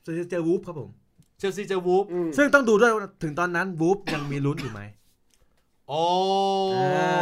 [0.01, 0.89] เชลซีเจอวูล์ฟครับผม
[1.39, 4.81] เชลซีเจอวูล์ฟอืมซึ่งต้องดูด้วยว่าถึงตอนนั้นวูล์ฟยังมีลุ้นอยู่ไหม
[5.89, 6.03] โอ้
[6.95, 7.13] อ่า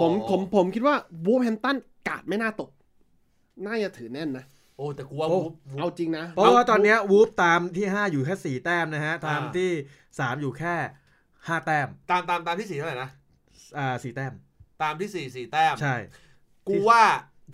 [0.00, 1.76] ผมผมผมคิดว่าวูฟแฮมตัน
[2.08, 2.70] กาดไม่น่าตก
[3.64, 4.44] น่าจะถือแน่นนะ
[4.76, 9.70] โอ้ แต่กูว่าโอ้วูฟวูฟเอาจริงนะ เพราะว่าตอนเนี้ยวูฟตามที่ 5 อยู่แค่ 4 แต้มนะฮะ ตามอ่าที่
[10.06, 10.74] 3 อยู่แค่
[11.20, 13.10] 5 แต้ม ตามตามตามที่สี่เท่าไหร่นะ
[13.78, 14.32] อ่าสี่แต้ม
[14.82, 15.96] ตามที่สี่สี่แต้ม ใช่
[16.68, 17.02] กูว่า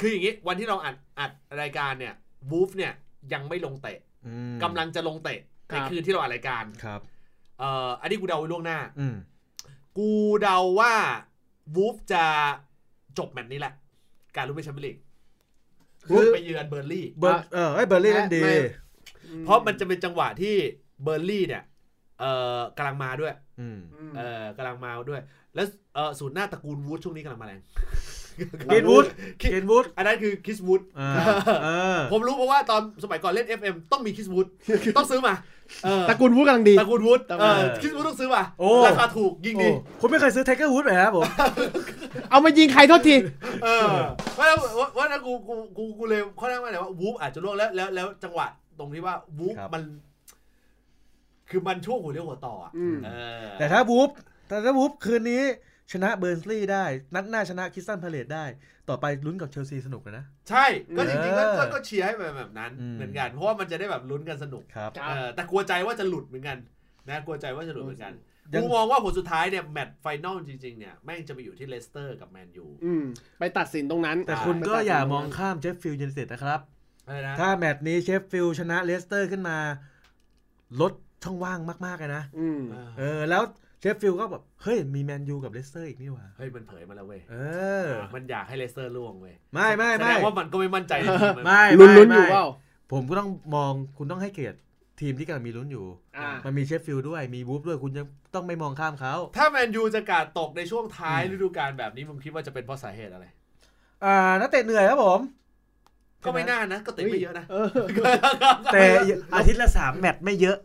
[0.01, 1.31] คืออย่างงี้ วันที่เราอัดอัด
[1.61, 2.15] รายการเนี่ย
[2.51, 2.93] วูฟเนี่ย
[3.33, 5.39] ยังไม่ลงเตะอืมกำลังจะลงเตะ
[5.71, 7.01] คในรับคืนที่เราอัดรายการครับ
[7.59, 9.17] เอ่ออันนี้กูเดาไว้ล่วงหน้าอืม
[9.99, 10.11] กู
[10.43, 10.95] เดาว่า
[11.75, 12.25] วูล์ฟจะ
[13.19, 13.73] จบแมตช์นี้แหละ
[14.37, 14.97] การลุ้นไปแชมเปี้ยนลีก
[16.07, 18.57] คือวูล์ฟไปเยือนเบิร์นลีย์เบิร์นเออเอ้ยเบิร์นลีย์เล่นดีไม่
[19.45, 20.55] เพราะมันจะเป็นจังหวะที่
[21.03, 21.63] เบิร์นลีย์เนี่ย
[22.21, 25.21] เอ่อกำลังมาด้วยอืมอืมเอ่อกำลังมาด้วย
[25.55, 27.61] แล้วเอ่อศูนย์หน้าตระกูลวูดช่วงนี้กำลังมาแรง
[28.67, 29.07] กรีนวูด
[29.41, 31.11] คริสกรีนวูดอันนั้นคือคริสวูดอ่า
[31.65, 34.47] เออผมรู้เพราะว่าตอนสมัยก่อนเล่น FM ต้องมีคริสวูด
[34.97, 35.54] ต้องซื้อมาเออ
[36.09, 39.69] ตระกูลวูดกำลังดีตระกูลวูดตระกูลเออคริสวูดต้องซื้อมาโอ้ราคาถูกยิงโอ้ดี
[40.01, 41.25] คุณไม่เคยซื้อไทเกอร์วูดส์เลยครับผม
[42.31, 43.17] เอามายิงใครโทษที
[43.65, 43.87] เออ
[44.39, 44.49] ว่า
[44.79, 48.47] ว่าว่านั้นกูกูกูกูเลยค่อนข้างมั่นใจว่าวูล์ฟอาจจะร่วงแล้วแล้วแล้วจังหวะ
[48.79, 49.83] ตรงที่ว่าวูล์ฟครับมัน
[51.51, 53.11] คือมันช่วงหัวเลี้ยวหัวต่ออะอืมเอ
[53.43, 54.11] อแต่ถ้าวูล์ฟ
[54.49, 55.43] แต่ถ้าวูล์ฟคืนนี้
[55.93, 58.45] ชนะเบิร์นลีย์ได้ นัดหน้าชนะคริสตัลพาเลซได้
[58.89, 60.67] ต่อไปลุ้นกับเชลซีสนุกเลยนะ ใช่
[60.97, 66.59] ก็จริงๆก็เออก็ก็เชียร์ให้แบบแบบนั้นอืมเหมือนกัน เพราะว่ามันจะได้แบบลุ้นกันสนุกครับครับเออแต่กลัวใจว่าจะหลุดเหมือนกัน
[67.09, 68.15] นะกลัวใจว่าจะหลุดเหมือนกัน
[68.53, 73.05] ยังกูมองว่าผลสุดท้ายเนี่ยแมตช์ final จริงๆเนี่ยแม่งจะไปอยู่ที่เลสเตอร์กับแมนยูอืม
[73.39, 76.61] ไปตัดสินตรงนั้น แต่คุณไปก็ตัดสินอย่าตรงนั้นมองข้ามเชฟฟิลด์ยูไนเต็ดนะครับ
[77.07, 79.57] อะไรนะถ้าแมตช์นี้เชฟฟิลด์ชนะเลสเตอร์ขึ้นมา
[80.81, 80.93] ลด
[81.25, 83.64] ช่องว่างมากๆเลยนะอืมเออเออแล้วเช
[83.95, 87.37] ฟฟิลด์ก็แบบเฮ้ยมีแมนยูกับเลสเตอร์อีกนี่หว่าเฮ้ยมันเผยมาแล้วเว้ยเอ
[87.85, 92.47] อ มันอยากให้เลสเตอร์ร่วงเว้ยไม่ไม่แสดไม่งว่ามันก็ไม่มั่นใจในทีมมันไม่ลุ้นไม่ลุ้นอยู่ไม่เปล่า
[92.93, 94.59] ผมก็ต้องมองคุณต้องให้เกียรติ
[95.01, 95.87] ทีมที่กำลังมีลุ้นอยู่
[96.19, 103.27] อ่ามันมีเชฟฟิลด์ด้วยมีวูล์ฟด้วยคุณยังต้องไม่มองข้ามเขา ถ้าแมนยูจะการ์ดตกในช่วงท้ายอืมฤดูกาลแบบนี้มึงคิดว่าจะเป็นเพราะสาเหตุอะไร
[104.05, 105.21] อ่านักเตะเหนื่อยครับผม
[106.25, 107.67] ก็ไม่น่านะ ก็เตะไม่เยอะนะเออ
[108.73, 108.85] แต่
[109.35, 110.57] อาทิตย์ละสามแมตช์ไม่เยอะ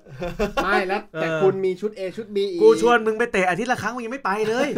[0.64, 4.70] ไม่แล้วแต่เออคุณมีชุด A ชุด B อีกกูชวนมึงไปเตะอาทิตย์ละครั้งมึงยังไม่ไปเลย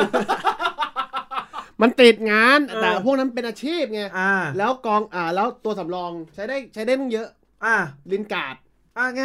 [1.82, 7.28] มันติดงานเออแต่พวกนั้นเป็นอาชีพไงอ่าแล้วกองอ่าแล้วตัวสำรองใช้ได้ใช้ได้ตั้งเยอะ
[7.65, 7.76] อ่า
[8.12, 8.56] ลินการ์ด
[8.98, 9.24] อ่าไง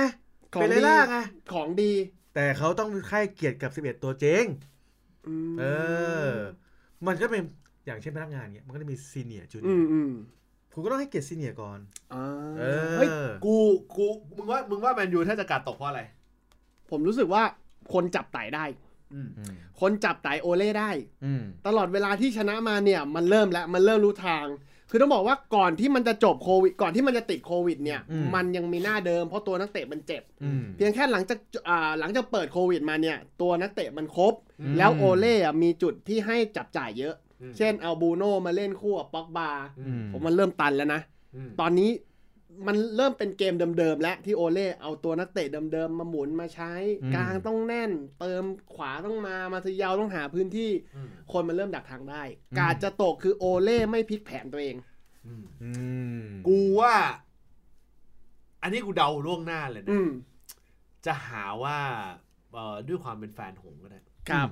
[0.55, 1.17] ของเป็นเลดีล่าไง
[1.53, 1.93] ของดี
[2.35, 4.45] แต่เขาต้องให้เกียรติกับ11ตัวเจ๊ง
[5.53, 5.65] มเอ
[6.29, 6.31] อ
[7.07, 7.43] มันก็เป็น
[7.87, 10.13] อย่างเช่นพนักงานเงี้ยมันก็จะมีซีเนียร์จูอืเนียมร์อืม
[10.77, 11.79] คุณก็ต้องให้เกียรติซีเนียร์ก่อน
[12.15, 12.25] อ่า
[12.59, 12.63] เอ
[12.97, 13.13] เฮ้ยอ
[13.45, 13.57] กู
[13.97, 16.03] กูมึงว่ามึงว่าแมนยูถ้าจะกาดตกเพราะอะไร
[16.91, 17.43] ผมรู้สึกว่า
[17.93, 18.65] คนจับไต่ได้
[19.15, 20.91] อืมอืมคนจับไต่โอเล่ได้
[21.25, 24.47] อืมตลอดเวลาที่ชนะมาเนี่ย มันเริ่มแล้ว มันเริ่มรู้ทาง
[24.91, 37.26] คือต้องบอกว่าก่อนที่มันจะจบโควิด ก่อนที่มันจะติดโควิด เนี่ยอืมมันยังมีหน้าเดิมเพราะตัวนักเตะมันเจ็บอืมเพียงแค่หลังจากอ่าหลังจากเปิดโควิด มาเนี่ย ตัวนักเตะมันครบอืมแล้วโอเล่อะมีจุดที่ให้จับจ่ายเยอะอืม
[37.57, 41.01] เช่นเอาบูโน่มาเล่นคู่กับป็อกบาอืมผมมันเริ่มตันแล้วนะ
[41.37, 41.91] อืมตอนนี้
[42.67, 46.73] มันเริ่มเป็นเกมเดิมๆแล้วที่โอเล่เอาตัวนักเตะเดิมๆมาหมุนมาใช้
[47.03, 48.45] อืมกลางต้องแน่น เติม
[48.75, 52.23] ขวาต้องมามาทยาวต้องหาพื้นที่อืมคนมันเริ่มดักทางได้
[52.59, 54.77] การจะตกคือโอเล่ไม่พลิกแผนตัวเอง
[55.27, 55.71] อืมอื
[56.25, 56.95] มกูว่า
[58.63, 60.11] อันนี้กูเดาล่วงหน้าเลยอืนะม
[61.07, 61.79] จะหาว่า
[62.53, 64.49] เอ่อด้วยความเป็นแฟนหงส์ก็ได้ครับ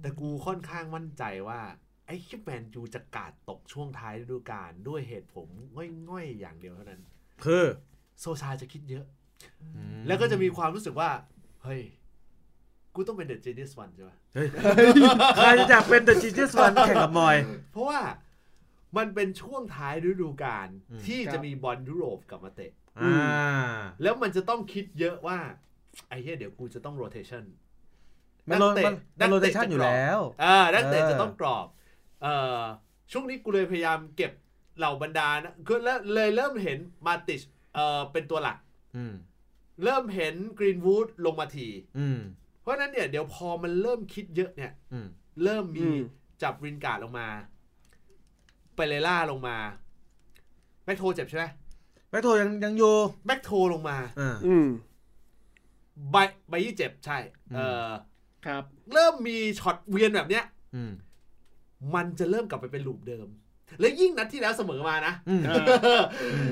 [0.00, 1.60] แต่กูค่อนข้างมั่นใจว่า
[2.10, 5.46] ไอ้คิปแมนยูจะกาดตกช่วงท้ายฤดูกาลด้วยเหตุผล
[6.08, 7.02] ง่อยๆ อย่างเดียวเท่านั้น
[7.44, 7.64] คือ
[8.20, 9.04] โซชาจะคิดเยอะ
[9.62, 11.10] อืมแล้วก็จะมีความรู้สึกว่า
[11.62, 11.80] เฮ้ย
[12.94, 14.48] กูต้องเป็นเดอะ e จ i สวันใช่ปะเฮ้ย
[15.36, 17.36] ใครจะอยากเป็น The Genius One แข่งกับมอย
[17.72, 18.00] เพราะว่า
[18.96, 25.38] มันเป็นช่วงท้ายฤดูกาลอืมที่ครับจะมีบอลยุโรปกลับมาเตะอ่าแล้วมันจะต้องคิดเยอะว่า
[26.08, 27.44] ไอ้เหี้ยเดี๋ยวกูจะต้องโรเ t ชัน
[28.48, 31.66] มันโรมันมันโรเตชันอยู่แล้วอ่านักเตะเออจะต้องกรอบ
[32.22, 32.62] เอ่อ
[33.12, 34.32] ช่วงนี้กูเลยพยายามเก็บ
[34.78, 37.42] เหล่าบรรดานะคือแล้วเลยเริ่มเห็นมาติช
[37.74, 38.56] เอ่อเป็นตัวหลัก
[38.96, 39.14] อืม
[39.84, 42.20] เริ่มเห็นกรีนวูดลงมาทีอืม
[42.60, 45.06] เพราะฉะนั้นเนี่ยเดี๋ยวพอมันเริ่มคิดเยอะเนี่ยอืม
[45.44, 46.00] เริ่มมีอืม
[46.42, 47.28] จับรินการ์ดลงมา
[48.74, 49.56] เปเรล่าลงมา
[50.84, 51.46] แม็กโทเจ็บใช่ไหม
[52.10, 52.94] แม็กโทยังยังอยู่
[53.26, 54.66] แม็กโทลงมาอ่าอืม
[56.10, 56.16] ไบ
[56.48, 57.18] ไบยี่เจ็บใช่
[57.54, 57.88] เออ
[58.46, 60.92] ครับ เริ่มมีช็อตเวียนแบบเนี้ย อืม
[61.94, 63.28] มันจะเริ่มกลับไปเป็น loop เดิม
[63.80, 65.52] และยิ่งนัดที่แล้วเสมอมานะอืมเอ
[65.98, 66.42] อโอ้โห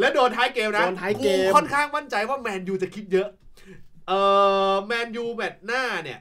[0.00, 3.28] และโดนท้ายเกมนะโดนท้ายเกมค่อนข้างมั่นใจว่าแมนยูจะคิดเยอะ
[4.08, 4.20] เอ่
[4.72, 6.20] อแมนยูแมตช์หน้าเนี่ย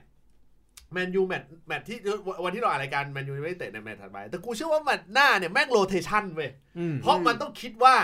[0.94, 1.98] แมนยูแมตช์แมตช์ที่
[2.44, 7.96] วันที่เราอ่านรายการแมนยูไม่ได้เตะในแมตช์ถัดไปแต่กูเชื่อว่าแมตช์หน้าเนี่ยแม่ง rotation เว้ยอืมเพราะมันต้องคิดว่า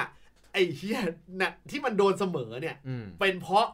[0.54, 1.00] ไอ้เฮีย
[1.42, 3.66] น่ะที่มันโดนเสมอเนี่ยอืมเป็นเพราะ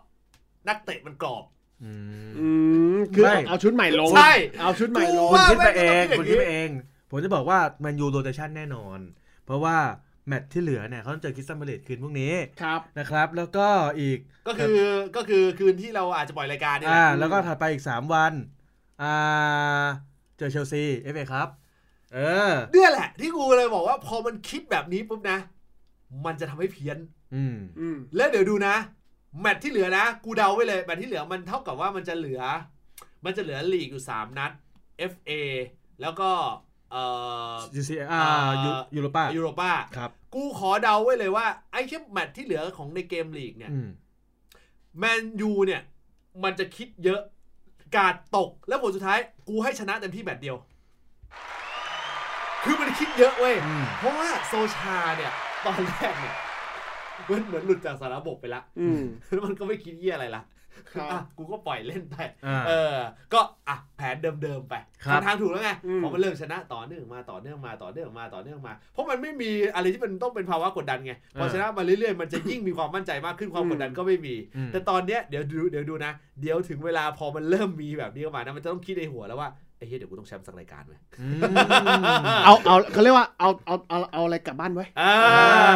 [0.68, 1.44] นักเตะมันกรอบ
[1.84, 1.92] อื
[2.26, 2.48] มอื
[2.96, 6.70] มคือไม่ เอาชุดใหม่ลงใช่ เอาชุดใหม่ลงกูคุณว่าคิดไปเองแม่งก็ต้องคิดอย่างนี้คุณคิดไปเอง
[7.10, 9.00] ผมจะบอกว่าแมนยู rotation แน่นอน
[9.46, 9.78] เพราะว่า
[10.28, 13.68] แมตช์ที่เหลือเนี่ยเขาต้องเจอคริสตัลพาเลซคืนพวกนี้ครับ นะครับ แล้วก็
[14.00, 14.82] อีก ก็คือ
[15.16, 18.34] ก็คือคืนที่เราอาจจะปล่อยรายการนี่แหอ่า ละแล้วก็ถัดไปอีก 3 วัน
[19.04, 19.16] อ่า
[20.38, 21.48] เจอเชลซีเอฟเอครับ
[22.14, 25.38] เออ เนี่ยแหละ ที่กูเลยบอกว่าพอมันคิดแบบนี้ปุ๊บนะ
[26.26, 26.98] มันจะทำให้เพี้ยน
[27.36, 28.76] อืม อืมแล้วเดี๋ยวดูนะ
[29.42, 32.42] แมตช์ที่เหลือนะ กูเดาไว้เลยแมตช์ที่เหลือมันเท่ากับว่ามันจะเหลือ
[33.26, 34.52] มันจะเหลือลีกอยู่ 3 นัด
[35.12, 35.32] FA
[36.02, 36.30] แล้วก็
[36.92, 37.04] เอ่
[37.52, 38.24] อยูซีอ่า
[38.64, 43.88] ยูยูโรป้ายูโรป้าครับ กูขอเดาไว้เลยว่า ไอ้แค่แมตช์ที่เหลือของในเกมลีกเนี่ยอืม
[44.98, 45.82] แมนยูเนี่ย
[46.44, 47.22] มันจะคิดเยอะ
[47.96, 50.58] กาดตกแล้วผลสุดท้าย กูให้ชนะเต็มที่แมตช์เดียว
[52.64, 55.32] คือมันคิดเยอะเว้ยอืมเพราะว่าโซชาเนี่ย
[55.66, 56.36] ตอนแรกเนี่ย
[57.30, 59.02] มันเหมือนหลุดจากสารบบไปละอืม
[59.32, 60.44] แล้วมันก็ไม่คิดเยี่ยอะไรละ
[60.94, 62.16] ครับอะกูก็ปล่อยเล่นไป
[62.48, 62.98] อ่าเออ
[63.34, 81.42] ก็อะแผนเดิมๆไปครับทางถูกแล้วไงอืมพอมันเริ่มชนะต่อเนื่องมาต่อเนื่องมาต่อเนื่องมาต่อเนื่องมา เพราะมันไม่มีอะไรที่มันต้องเป็นภาวะกดดันไง พอชนะมาเรื่อยๆ มันจะยิ่งมีความมั่นใจมากขึ้นความกดดันก็ไม่มีอืมแต่ตอนเนี้ยเดี๋ยวดูเดี๋ยวดูนะ เดี๋ยวถึงเวลาพอมันเริ่มมีแบบนี้เข้ามานะมันจะต้องคิดในหัวแล้วว่าไอ้เหี้ยเดี๋ยวกูต้องแชมป์สักรายการเว้ยอืม
[82.46, 85.12] เอาเอาเขาเรียกว่าเอาเอาเอาเอาอะไรกลับบ้านไว้อ่า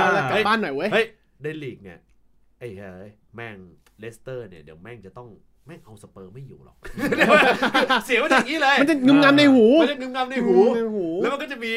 [0.02, 1.06] เอาอะไรกลับเฮ้ยบ้านหน่อยเว้ยเฮ้ย
[1.42, 2.00] ในลีกเนี่ย
[2.60, 3.58] ไอ้เฮ้ยแม่ง
[4.00, 5.28] เลสเตอร์เนี่ยเดี๋ยวแม่งจะต้อง
[5.66, 6.78] แม่งเอาสเปอร์ไม่อยู่หรอก
[8.06, 11.74] เสียงมันจะอย่างนี้เลยมันจะงึมงำในหูมันจะงึมงำในหูในหูแล้วมันก็จะมี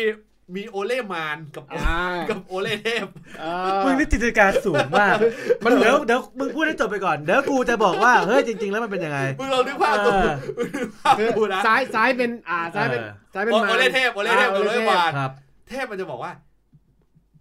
[0.57, 1.99] มีโอเล่มารกับอ่า
[2.31, 3.07] กับโอเล่เทพ
[3.43, 5.17] อ่ามึงนี่จินตนาการสูงมาก
[5.65, 15.31] มันเดี๋ยวเดี๋ยวมึงพูดให้จบไปก่อนเดี๋ยวกูจะบอกว่าเฮ้ยจริง ๆ แล้วมันเป็นยังไงมึงลองนึกภาพดูเออมึงนึกภาพคือดูนะซ้ายซ้ายเป็นอ่าซ้ายเป็นเออซ้ายเป็นโอมาโอเล่เทพโอเล่เทพอ่าโอเล่มารครับ
[15.69, 16.33] เทพมันจะบอกว่า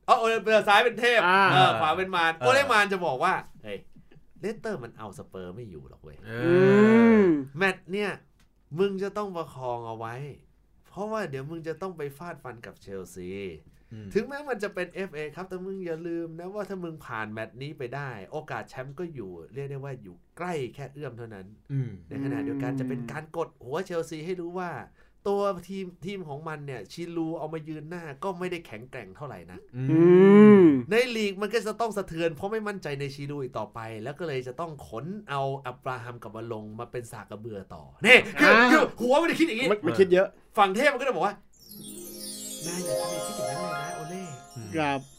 [0.06, 3.80] เออโอเล่ซ้ายเป็นเทพอ่า เออขวาเป็นมารเออ โอเล่มารจะบอกว่าเฮ้ย
[4.42, 6.54] เลสเตอร์มันเอาสเปอร์ไม่อยู่หรอกเว้ยเออื
[7.20, 7.26] อม
[7.58, 8.12] แมตช์เนี่ย
[8.80, 10.16] มึงจะต้องประคองเอาไว้
[10.88, 13.30] เพราะว่าเดี๋ยวมึงจะต้องไปฟาดฟันกับเชลซี
[13.94, 24.72] อืมถึงแม้มันจะเป็น FA ครับแต่มึงอย่าลืมนะว่าถ้ามึงผ่านแมตช์นี้ไปได้ โอกาสแชมป์ก็อยู่ เรียกได้ว่าอยู่ใกล้แค่เอื้อมเท่านั้นอืมในขณะเดียวกันจะเป็นการกดหัวเชลซีให้รู้ว่า
[25.28, 30.00] ตัวทีมทีมของมันเนี่ย ชิลูเอามายืนหน้าก็ไม่ได้แข็งแกร่งเท่าไหร่นะอือื
[30.60, 41.34] มมในลีกมันก็จะต้องสะเทือนเพราะไม่มั่นใจในชิลูอีกต่อไป แล้วก็เลยจะต้องขนเอาอับราฮัมกับมาลงมาเป็นสากกระเบือต่อนี่คืออ่าคือหัวมันจะคิดอย่างนี้มันมันคิดเยอะ ฝั่งเทพมันก็จะบอกว่า
[42.66, 44.24] นายอย่าทำให้คิดอย่างนั้นเลยนะโอเล่
[44.76, 45.15] ครับต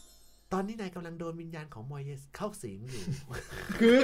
[0.56, 3.02] อนนี้นายกำลังโดนวิญญาณของมอยเยสเข้าสิงอยู่
[3.80, 3.96] คือ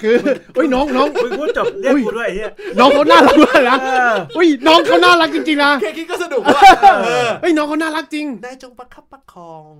[0.00, 0.16] คือ
[0.54, 6.60] เฮ้ยน้องน้องมึงพูดจบเรียกกูด้วยไอ้เฮียน้องเขาน่ารักมากนะเออเฮ้ยน้องเขาน่ารักจริงๆนะแค่คิดก็สนุกว่า
[7.04, 9.70] เออเฮ้ยน้องเขาน่ารักจริงนายจงประคับประคอง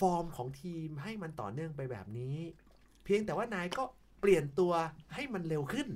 [0.00, 2.36] ฟอร์มของทีมให้มันต่อเนื่องไปแบบนี้
[3.04, 3.84] เพียงแต่ว่านายก็
[4.20, 4.72] เปลี่ยนตัว
[5.14, 5.86] ให้มันเร็วขึ้น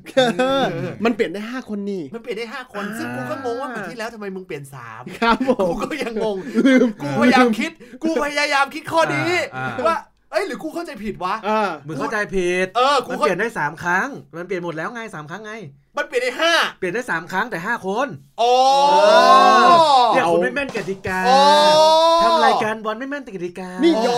[1.04, 7.70] มันเปลี่ยนได้ห้าคนนี่ มันเปลี่ยนได้ห้าคน ซึ่งกูก็งงว่าปีที่แล้วทำไมมึงเปลี่ยนสามครับผกูมก็ยังงงลืมกูพยายามคิด
[8.02, 9.96] กูพยายามคิดข้อนี้อ่าว่า
[10.30, 15.52] เอ้ยหรือกูเข้าใจผิดวะอ่ามึงเข้าใจผิด เออ กูมันเข้าเปลี่ยนได้สามครั้ง มันเปลี่ยนหมดแล้วไงสามครั้งไง
[15.96, 18.08] มันเปลี่ยนได้ห้าเปลี่ยนได้สามครั้งแต่ห้าคน
[18.40, 18.52] อ๋อ
[20.12, 21.36] เนี่ยเอาคุณไม่แม่นกติกาโอ้
[22.22, 24.16] ทำรายการบอลไม่แม่นกติกานี่โอ้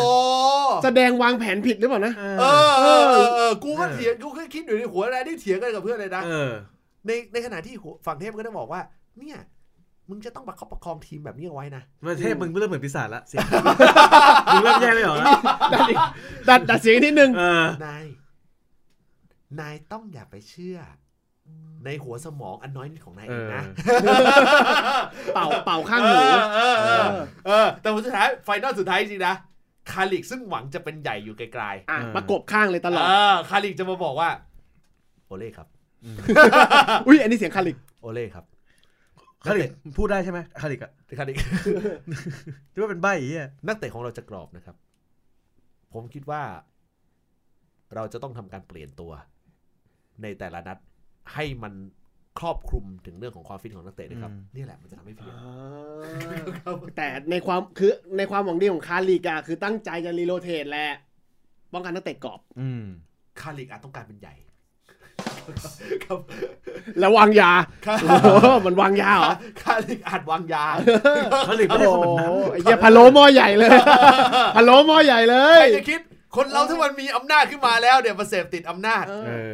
[0.84, 6.52] แสดงวางแผนผิดหรือเปล่านะเอเอออเออเออเออกูก็เออเถียงกูก็คิดอยู่ในหัวนะนี่เถียงกันกับเพื่อนเลยนะเออ
[7.06, 8.80] ในในขณะที่หัวฝั่งเทพก็ได้บอกว่า
[9.18, 9.38] เนี่ย
[10.10, 13.46] มึงจะต้องประคับประคองทีมแบบนี้เอาไว้นะประเทศมึงเริ่มเหมือนปีศาจละเสียง
[14.52, 15.26] มึงเริ่มแยกไม่ออกแล้ว
[15.72, 15.96] ดัดอีก
[16.48, 18.04] ดัดดัดเสียงนิดนึงเออนาย
[19.60, 20.78] นายต้องอย่าไปเชื่อ
[21.84, 23.62] ในหัวสมองอันน้อยนิดของนายเองนะ
[25.34, 27.06] เป่าเป่าข้างหูเออเออเออ
[27.46, 29.34] เออแต่ผลสุดท้าย final สุดท้ายจริงๆนะ
[29.90, 34.28] คาร์ริกซึ่งหวังจะเป็นใหญ่อยู่ใกล้อะเออประกบข้างเลยตๆลอดเออคาร์ริกจะมาบอกว่า
[35.26, 35.68] โอเล่ครับ
[37.06, 38.44] อุ้ยอันนี้เสียงคาร์ริก โอเล่ครับ
[39.44, 41.36] คาร์ริกพูดได้ใช่ไหมคาร์ริกอะคาร์ริก
[42.72, 44.76] ที่ว่าเป็นใบ้อีอะนักเตะของเราจะกรอบนะครับ
[45.92, 46.42] ผมคิดว่า
[47.94, 49.12] เราจะต้องทำการเปลี่ยนตัว
[50.22, 50.78] ในแต่ละนัด
[51.34, 51.74] ให้มัน
[52.40, 55.34] ครอบคลุมถึงเรื่องของความฟิตของนักเตะด้วยครับ นี่แหละมันจะทำให้เพี้ยน
[56.96, 60.88] แต่ในความคือในความหวังดีของคาร์ริกอะคือตั้งใจจะ re-rotate แหละ
[61.72, 62.84] ป้องกันนักเตะกรอบอืม
[63.40, 64.34] คาร์ริกอาจต้องการเป็นใหญ่
[66.04, 66.18] ครับ
[66.98, 67.50] แล้ววางยา
[67.86, 68.28] ครับโอ้โห
[68.66, 70.64] มันวางยาเหรอคาร์ริกอาจวางยา
[71.46, 73.70] คาร์ริกไม่โอ้ได้โหคนแบบนั้นไอ้เหี้ยพะโล้หม้อใหญ่เลย
[74.56, 76.00] พะโล้หม้อใหญ่เลใครยจะคิด
[76.34, 79.52] คนเราถ้ามันมีอำนาจขึ้นมาแล้วเดี๋ยวมาเสพติดอำนาจเออเออ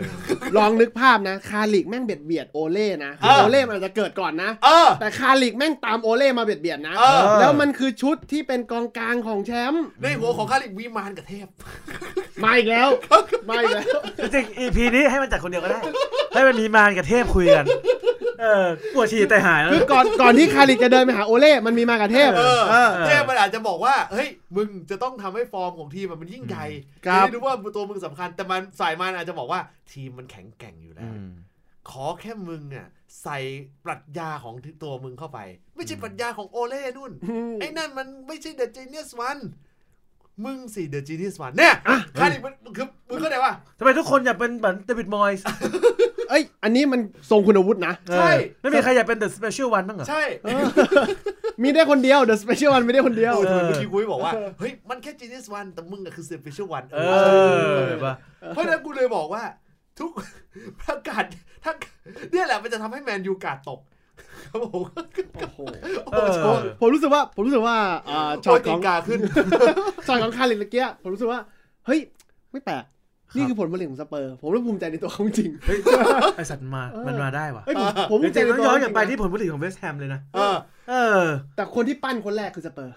[0.56, 11.46] ลองนึกภาพนะ คาร์ริกแม่งเบียดเบียดโอเล่นะเออโอเล่มันอาจจะเกิดก่อนนะเออแต่คาร์ริกแม่งตามโอเล่มาเบียดเบียดนะเออแล้วมันคือชุดที่เป็นกองกลางของแชมป์ในหัวของคาร์ริกมีมารกับเทพ
[12.44, 12.88] มาอีกแล้ว
[13.48, 15.80] มาอีกแล้ว จริงๆ EP นี้ให้มันจัดคนเดียวก็ได้
[16.34, 17.64] ให้มันมีมารกับเทพคุยกัน
[18.42, 26.66] เออปวดฉี่แต่หายแล้ว คือก่อนก่อนที่คาลิกจะเดินไปหาโอเล่ มันมีมากับเทพเออเออ เทพมันอาจจะบอกว่า เฮ้ย มึงจะต้องทำให้ฟอร์มของทีมมันยิ่งใหญ่
[27.06, 29.60] ครับจะได้รู้ว่าตัวมึงสำคัญ แต่มันสายมันอาจจะบอกว่า
[29.92, 31.30] ทีมมันแข็งแกร่งอยู่แล้อืวม
[31.90, 32.88] ขอแค่มึงอะ
[33.22, 33.38] ใส่
[33.84, 35.38] ปรัชญาของตัวมึงเข้าไป
[35.76, 37.12] ไม่ใช่ปรัชญาของโอเล่นุ่น
[37.60, 39.38] ไอ้นั่นมันไม่ใช่ The Genius One
[40.44, 41.74] มึงสิ The Genius One เนี่ย
[42.18, 45.44] คาร์ริกมันคือมึงเข้าใจว่าทำไมทุกคนอยากเป็นเหมือนเดวิดมอยส์
[46.32, 48.30] เอ้ย อันนี้มันทรงคุณอาวุธนะ ใช่
[48.60, 50.22] ไม่มีใครอยากเป็น The Special One บ้างเหรอ ใช่
[51.62, 56.98] มีได้คนเดียว The Special One ไม่ได้คนเดียวโอ้ทำไมเมื่อกี้กูไม่บอกว่า เฮ้ย มันแค่ Genius One แต่มึงอะคือ Special One เอ
[57.76, 58.14] อเห็นปะ
[58.48, 59.42] เพราะฉะนั้นกูเลยบอกว่า
[59.98, 60.10] ทุก
[60.80, 61.24] ประการ
[61.64, 61.72] ถ้า
[62.32, 63.80] เนี่ยแหละมันจะทำให้แมนยูการ์ดตก
[64.46, 64.82] ครับผม
[65.34, 65.58] โอ้โห
[66.12, 67.76] เออโอ้ผมรู้สึกว่าผมรู้สึกว่า
[68.10, 69.20] อ่าช็ช็ออตตของกาขึ้น
[70.06, 71.40] ช็อตของคาริกเมื่อกี้ผมรู้สึกว่า
[71.86, 72.00] เฮ้ย
[72.52, 72.84] ไม่แปลก
[73.36, 75.78] นี่คือผลผลิตของสเปอร์ ผมรู้ภูมิใจในตัวเขาจริงเฮ้ย
[76.36, 80.56] ไอสัตว์มามันมาได้ว่ะเฮ้ยผมผมภูจมิใจริงๆในต้องตัวย้อนเขากลับไปจริที่งๆผลผลิตของเวสต์แฮมเลยนะเออ
[80.90, 81.24] เออ
[81.56, 82.94] แต่คนที่ปั้นคนแรกคือสเปอร์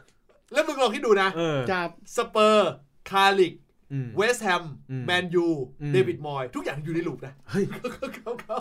[0.53, 1.79] แล้วมึงลองคิดดูนะเออจะ
[2.17, 2.69] สเปอร์
[3.09, 3.53] คาลิก
[3.93, 5.47] อืมเวสต์แฮมอืมแมนยู
[5.81, 7.65] อืมเดวิดมอย ทุกอย่างอยู่ในลูปนะเฮ้ย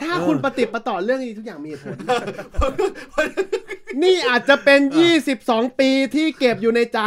[0.03, 1.97] ถ้าเออคุณปฏิดประต่อเรื่องนี้ทุกอย่างมีเหตุผล
[4.03, 4.81] นี่อาจจะเป็น
[5.31, 7.01] 22 ปีที่เก็บอยู่ในใจ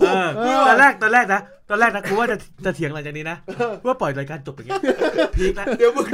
[0.00, 3.36] เออเออตอนแรกตอนแรกนะ ตอนแรกนะกูว่าจะจะเถียงหลังจากนี้นะ
[3.86, 4.80] ว่าปล่อยรายการจบอย่างเงี้ย
[5.36, 6.06] พีคแล้วเดี๋ยวมึง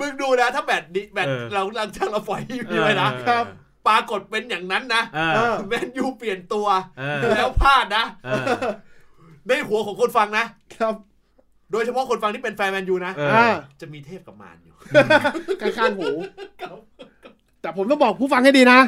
[0.00, 3.44] มึงดูนะถ้าแบตดิแบตเออเราหลังจากเราปล่อยอยู่ไปนะเออครับ
[3.86, 6.66] ปรากฏเป็นอย่างนั้นนะเออเออแมนยูเปลี่ยนตัว
[6.98, 8.44] เออแล้วพลาดนะเออ
[9.48, 10.44] ในหัวของคนฟังนะ
[10.76, 10.94] ครับ
[11.72, 13.46] โดยเฉพาะคนฟังที่เป็นแฟนแมนยูนะเอออ่า
[13.80, 14.74] จะมีเทพกับมารอยู่
[15.60, 16.10] ข้างๆหู
[17.60, 18.80] แต่ผมต้องบอกผู้ฟังให้ดีนะ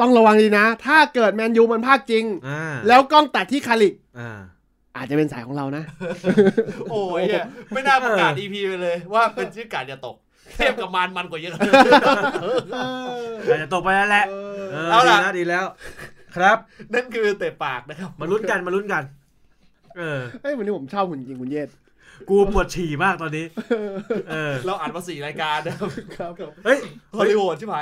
[0.00, 3.94] ต้องระวังดีนะ ถ้าเกิดแมนยูมันพากจริงอ่าแล้วกล้องตัดที่คาลิก
[4.94, 5.84] อ่าอาจจะเป็นสายของเรานะ
[6.90, 10.16] โอ้ยเนี่ยไม่น่าประกาศ EP ไปเลย ว่าเป็นชื่อการจะตก
[10.56, 11.52] เทพกับมารมันกว่าเยอะ
[13.48, 15.64] อาจจะตกไปแล้วแหละเออเอาดีล่ะแล้วดีแล้ว
[16.36, 16.56] ครับ
[16.94, 19.02] นั่นคือเตะปากนะครับ มาลุ้นกันมาลุ้นกัน
[19.96, 21.68] เออเฮ้ยวันนี้ผมชอบหุ่นจริงคุณเยศ
[22.28, 23.44] กูปวดฉี่มากตอนนี้
[24.30, 26.78] เออ เราอ่านมาสี่รายการนะครับครับเฮ้ย
[27.16, 27.76] ฮอลลีวูดใช่ไหม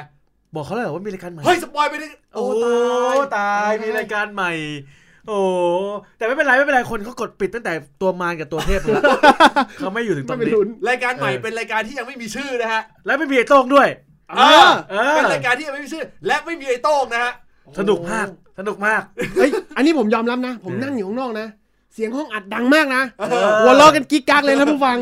[0.54, 2.72] บอกเขาเลยเหรอว่ามีรายการใหม่ เฮ้ย สปอยไปดิโอ้โอ้
[3.14, 4.52] ตาย ตาย มีรายการใหม่
[5.30, 5.42] โอ้
[6.16, 7.72] แต่ไม่เป็นไรไม่เป็นไรคนเขากดปิดตั้งแต่
[8.02, 9.02] ตัวมารกับตัวเทพแล้ว
[9.78, 13.88] เขาไม่อยู่ถึงตรไม่งเป็นนี้ลุ้นรายการใหม่เออเป็นรายการที่ยังไม่มีชื่อนะฮะ และไม่มีไอ้โต้งด้วย
[14.38, 14.50] อ่า
[14.90, 17.32] เออเป็นรายการที่ยังไม่มีชื่อ และไม่มีไอ้โต้งนะฮะ
[17.78, 18.26] สนุกมาก
[18.58, 19.02] สนุกมาก
[19.36, 21.46] เฮ้ยอันนี้ผมยอมรับนะ ผมเออนั่งอยู่ข้างนอกนะ
[21.94, 24.98] เสียงห้องอัดดังมากนะเออหัวเราะกันกิ๊กกักเลยนะผู้ฟัง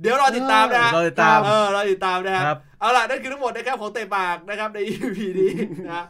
[0.00, 5.52] เดี๋ยวรอติดตามนะฮะเราติดตามเออรอติดตามนะฮะครับ เอาล่ะ นั่นคือทั้งหมดนะครับของเตะปากนะครับใน EP นี้
[5.86, 6.04] นะฮะ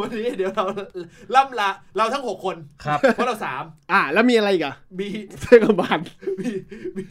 [0.00, 0.64] วันนี้เดี๋ยวเรา
[1.34, 3.62] ล่ำลาเราทั้ง 6 คนครับเพราะเราสาม
[3.92, 5.08] อะแล้วมีอะไรอีกอะมี
[5.40, 5.98] เสื้อกระบาล
[6.40, 6.50] มี
[6.96, 7.04] มี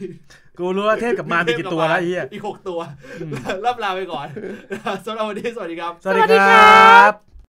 [0.58, 2.80] กูรู้ว่าเทพกับมารมีกี่ตัวแล้วไอ้เหี้ยอีกหกตัว
[3.64, 4.26] ล่ำลาไปก่อน
[5.06, 7.29] สำหรับวันนี้สวัสดีครับ สวัสดีครับ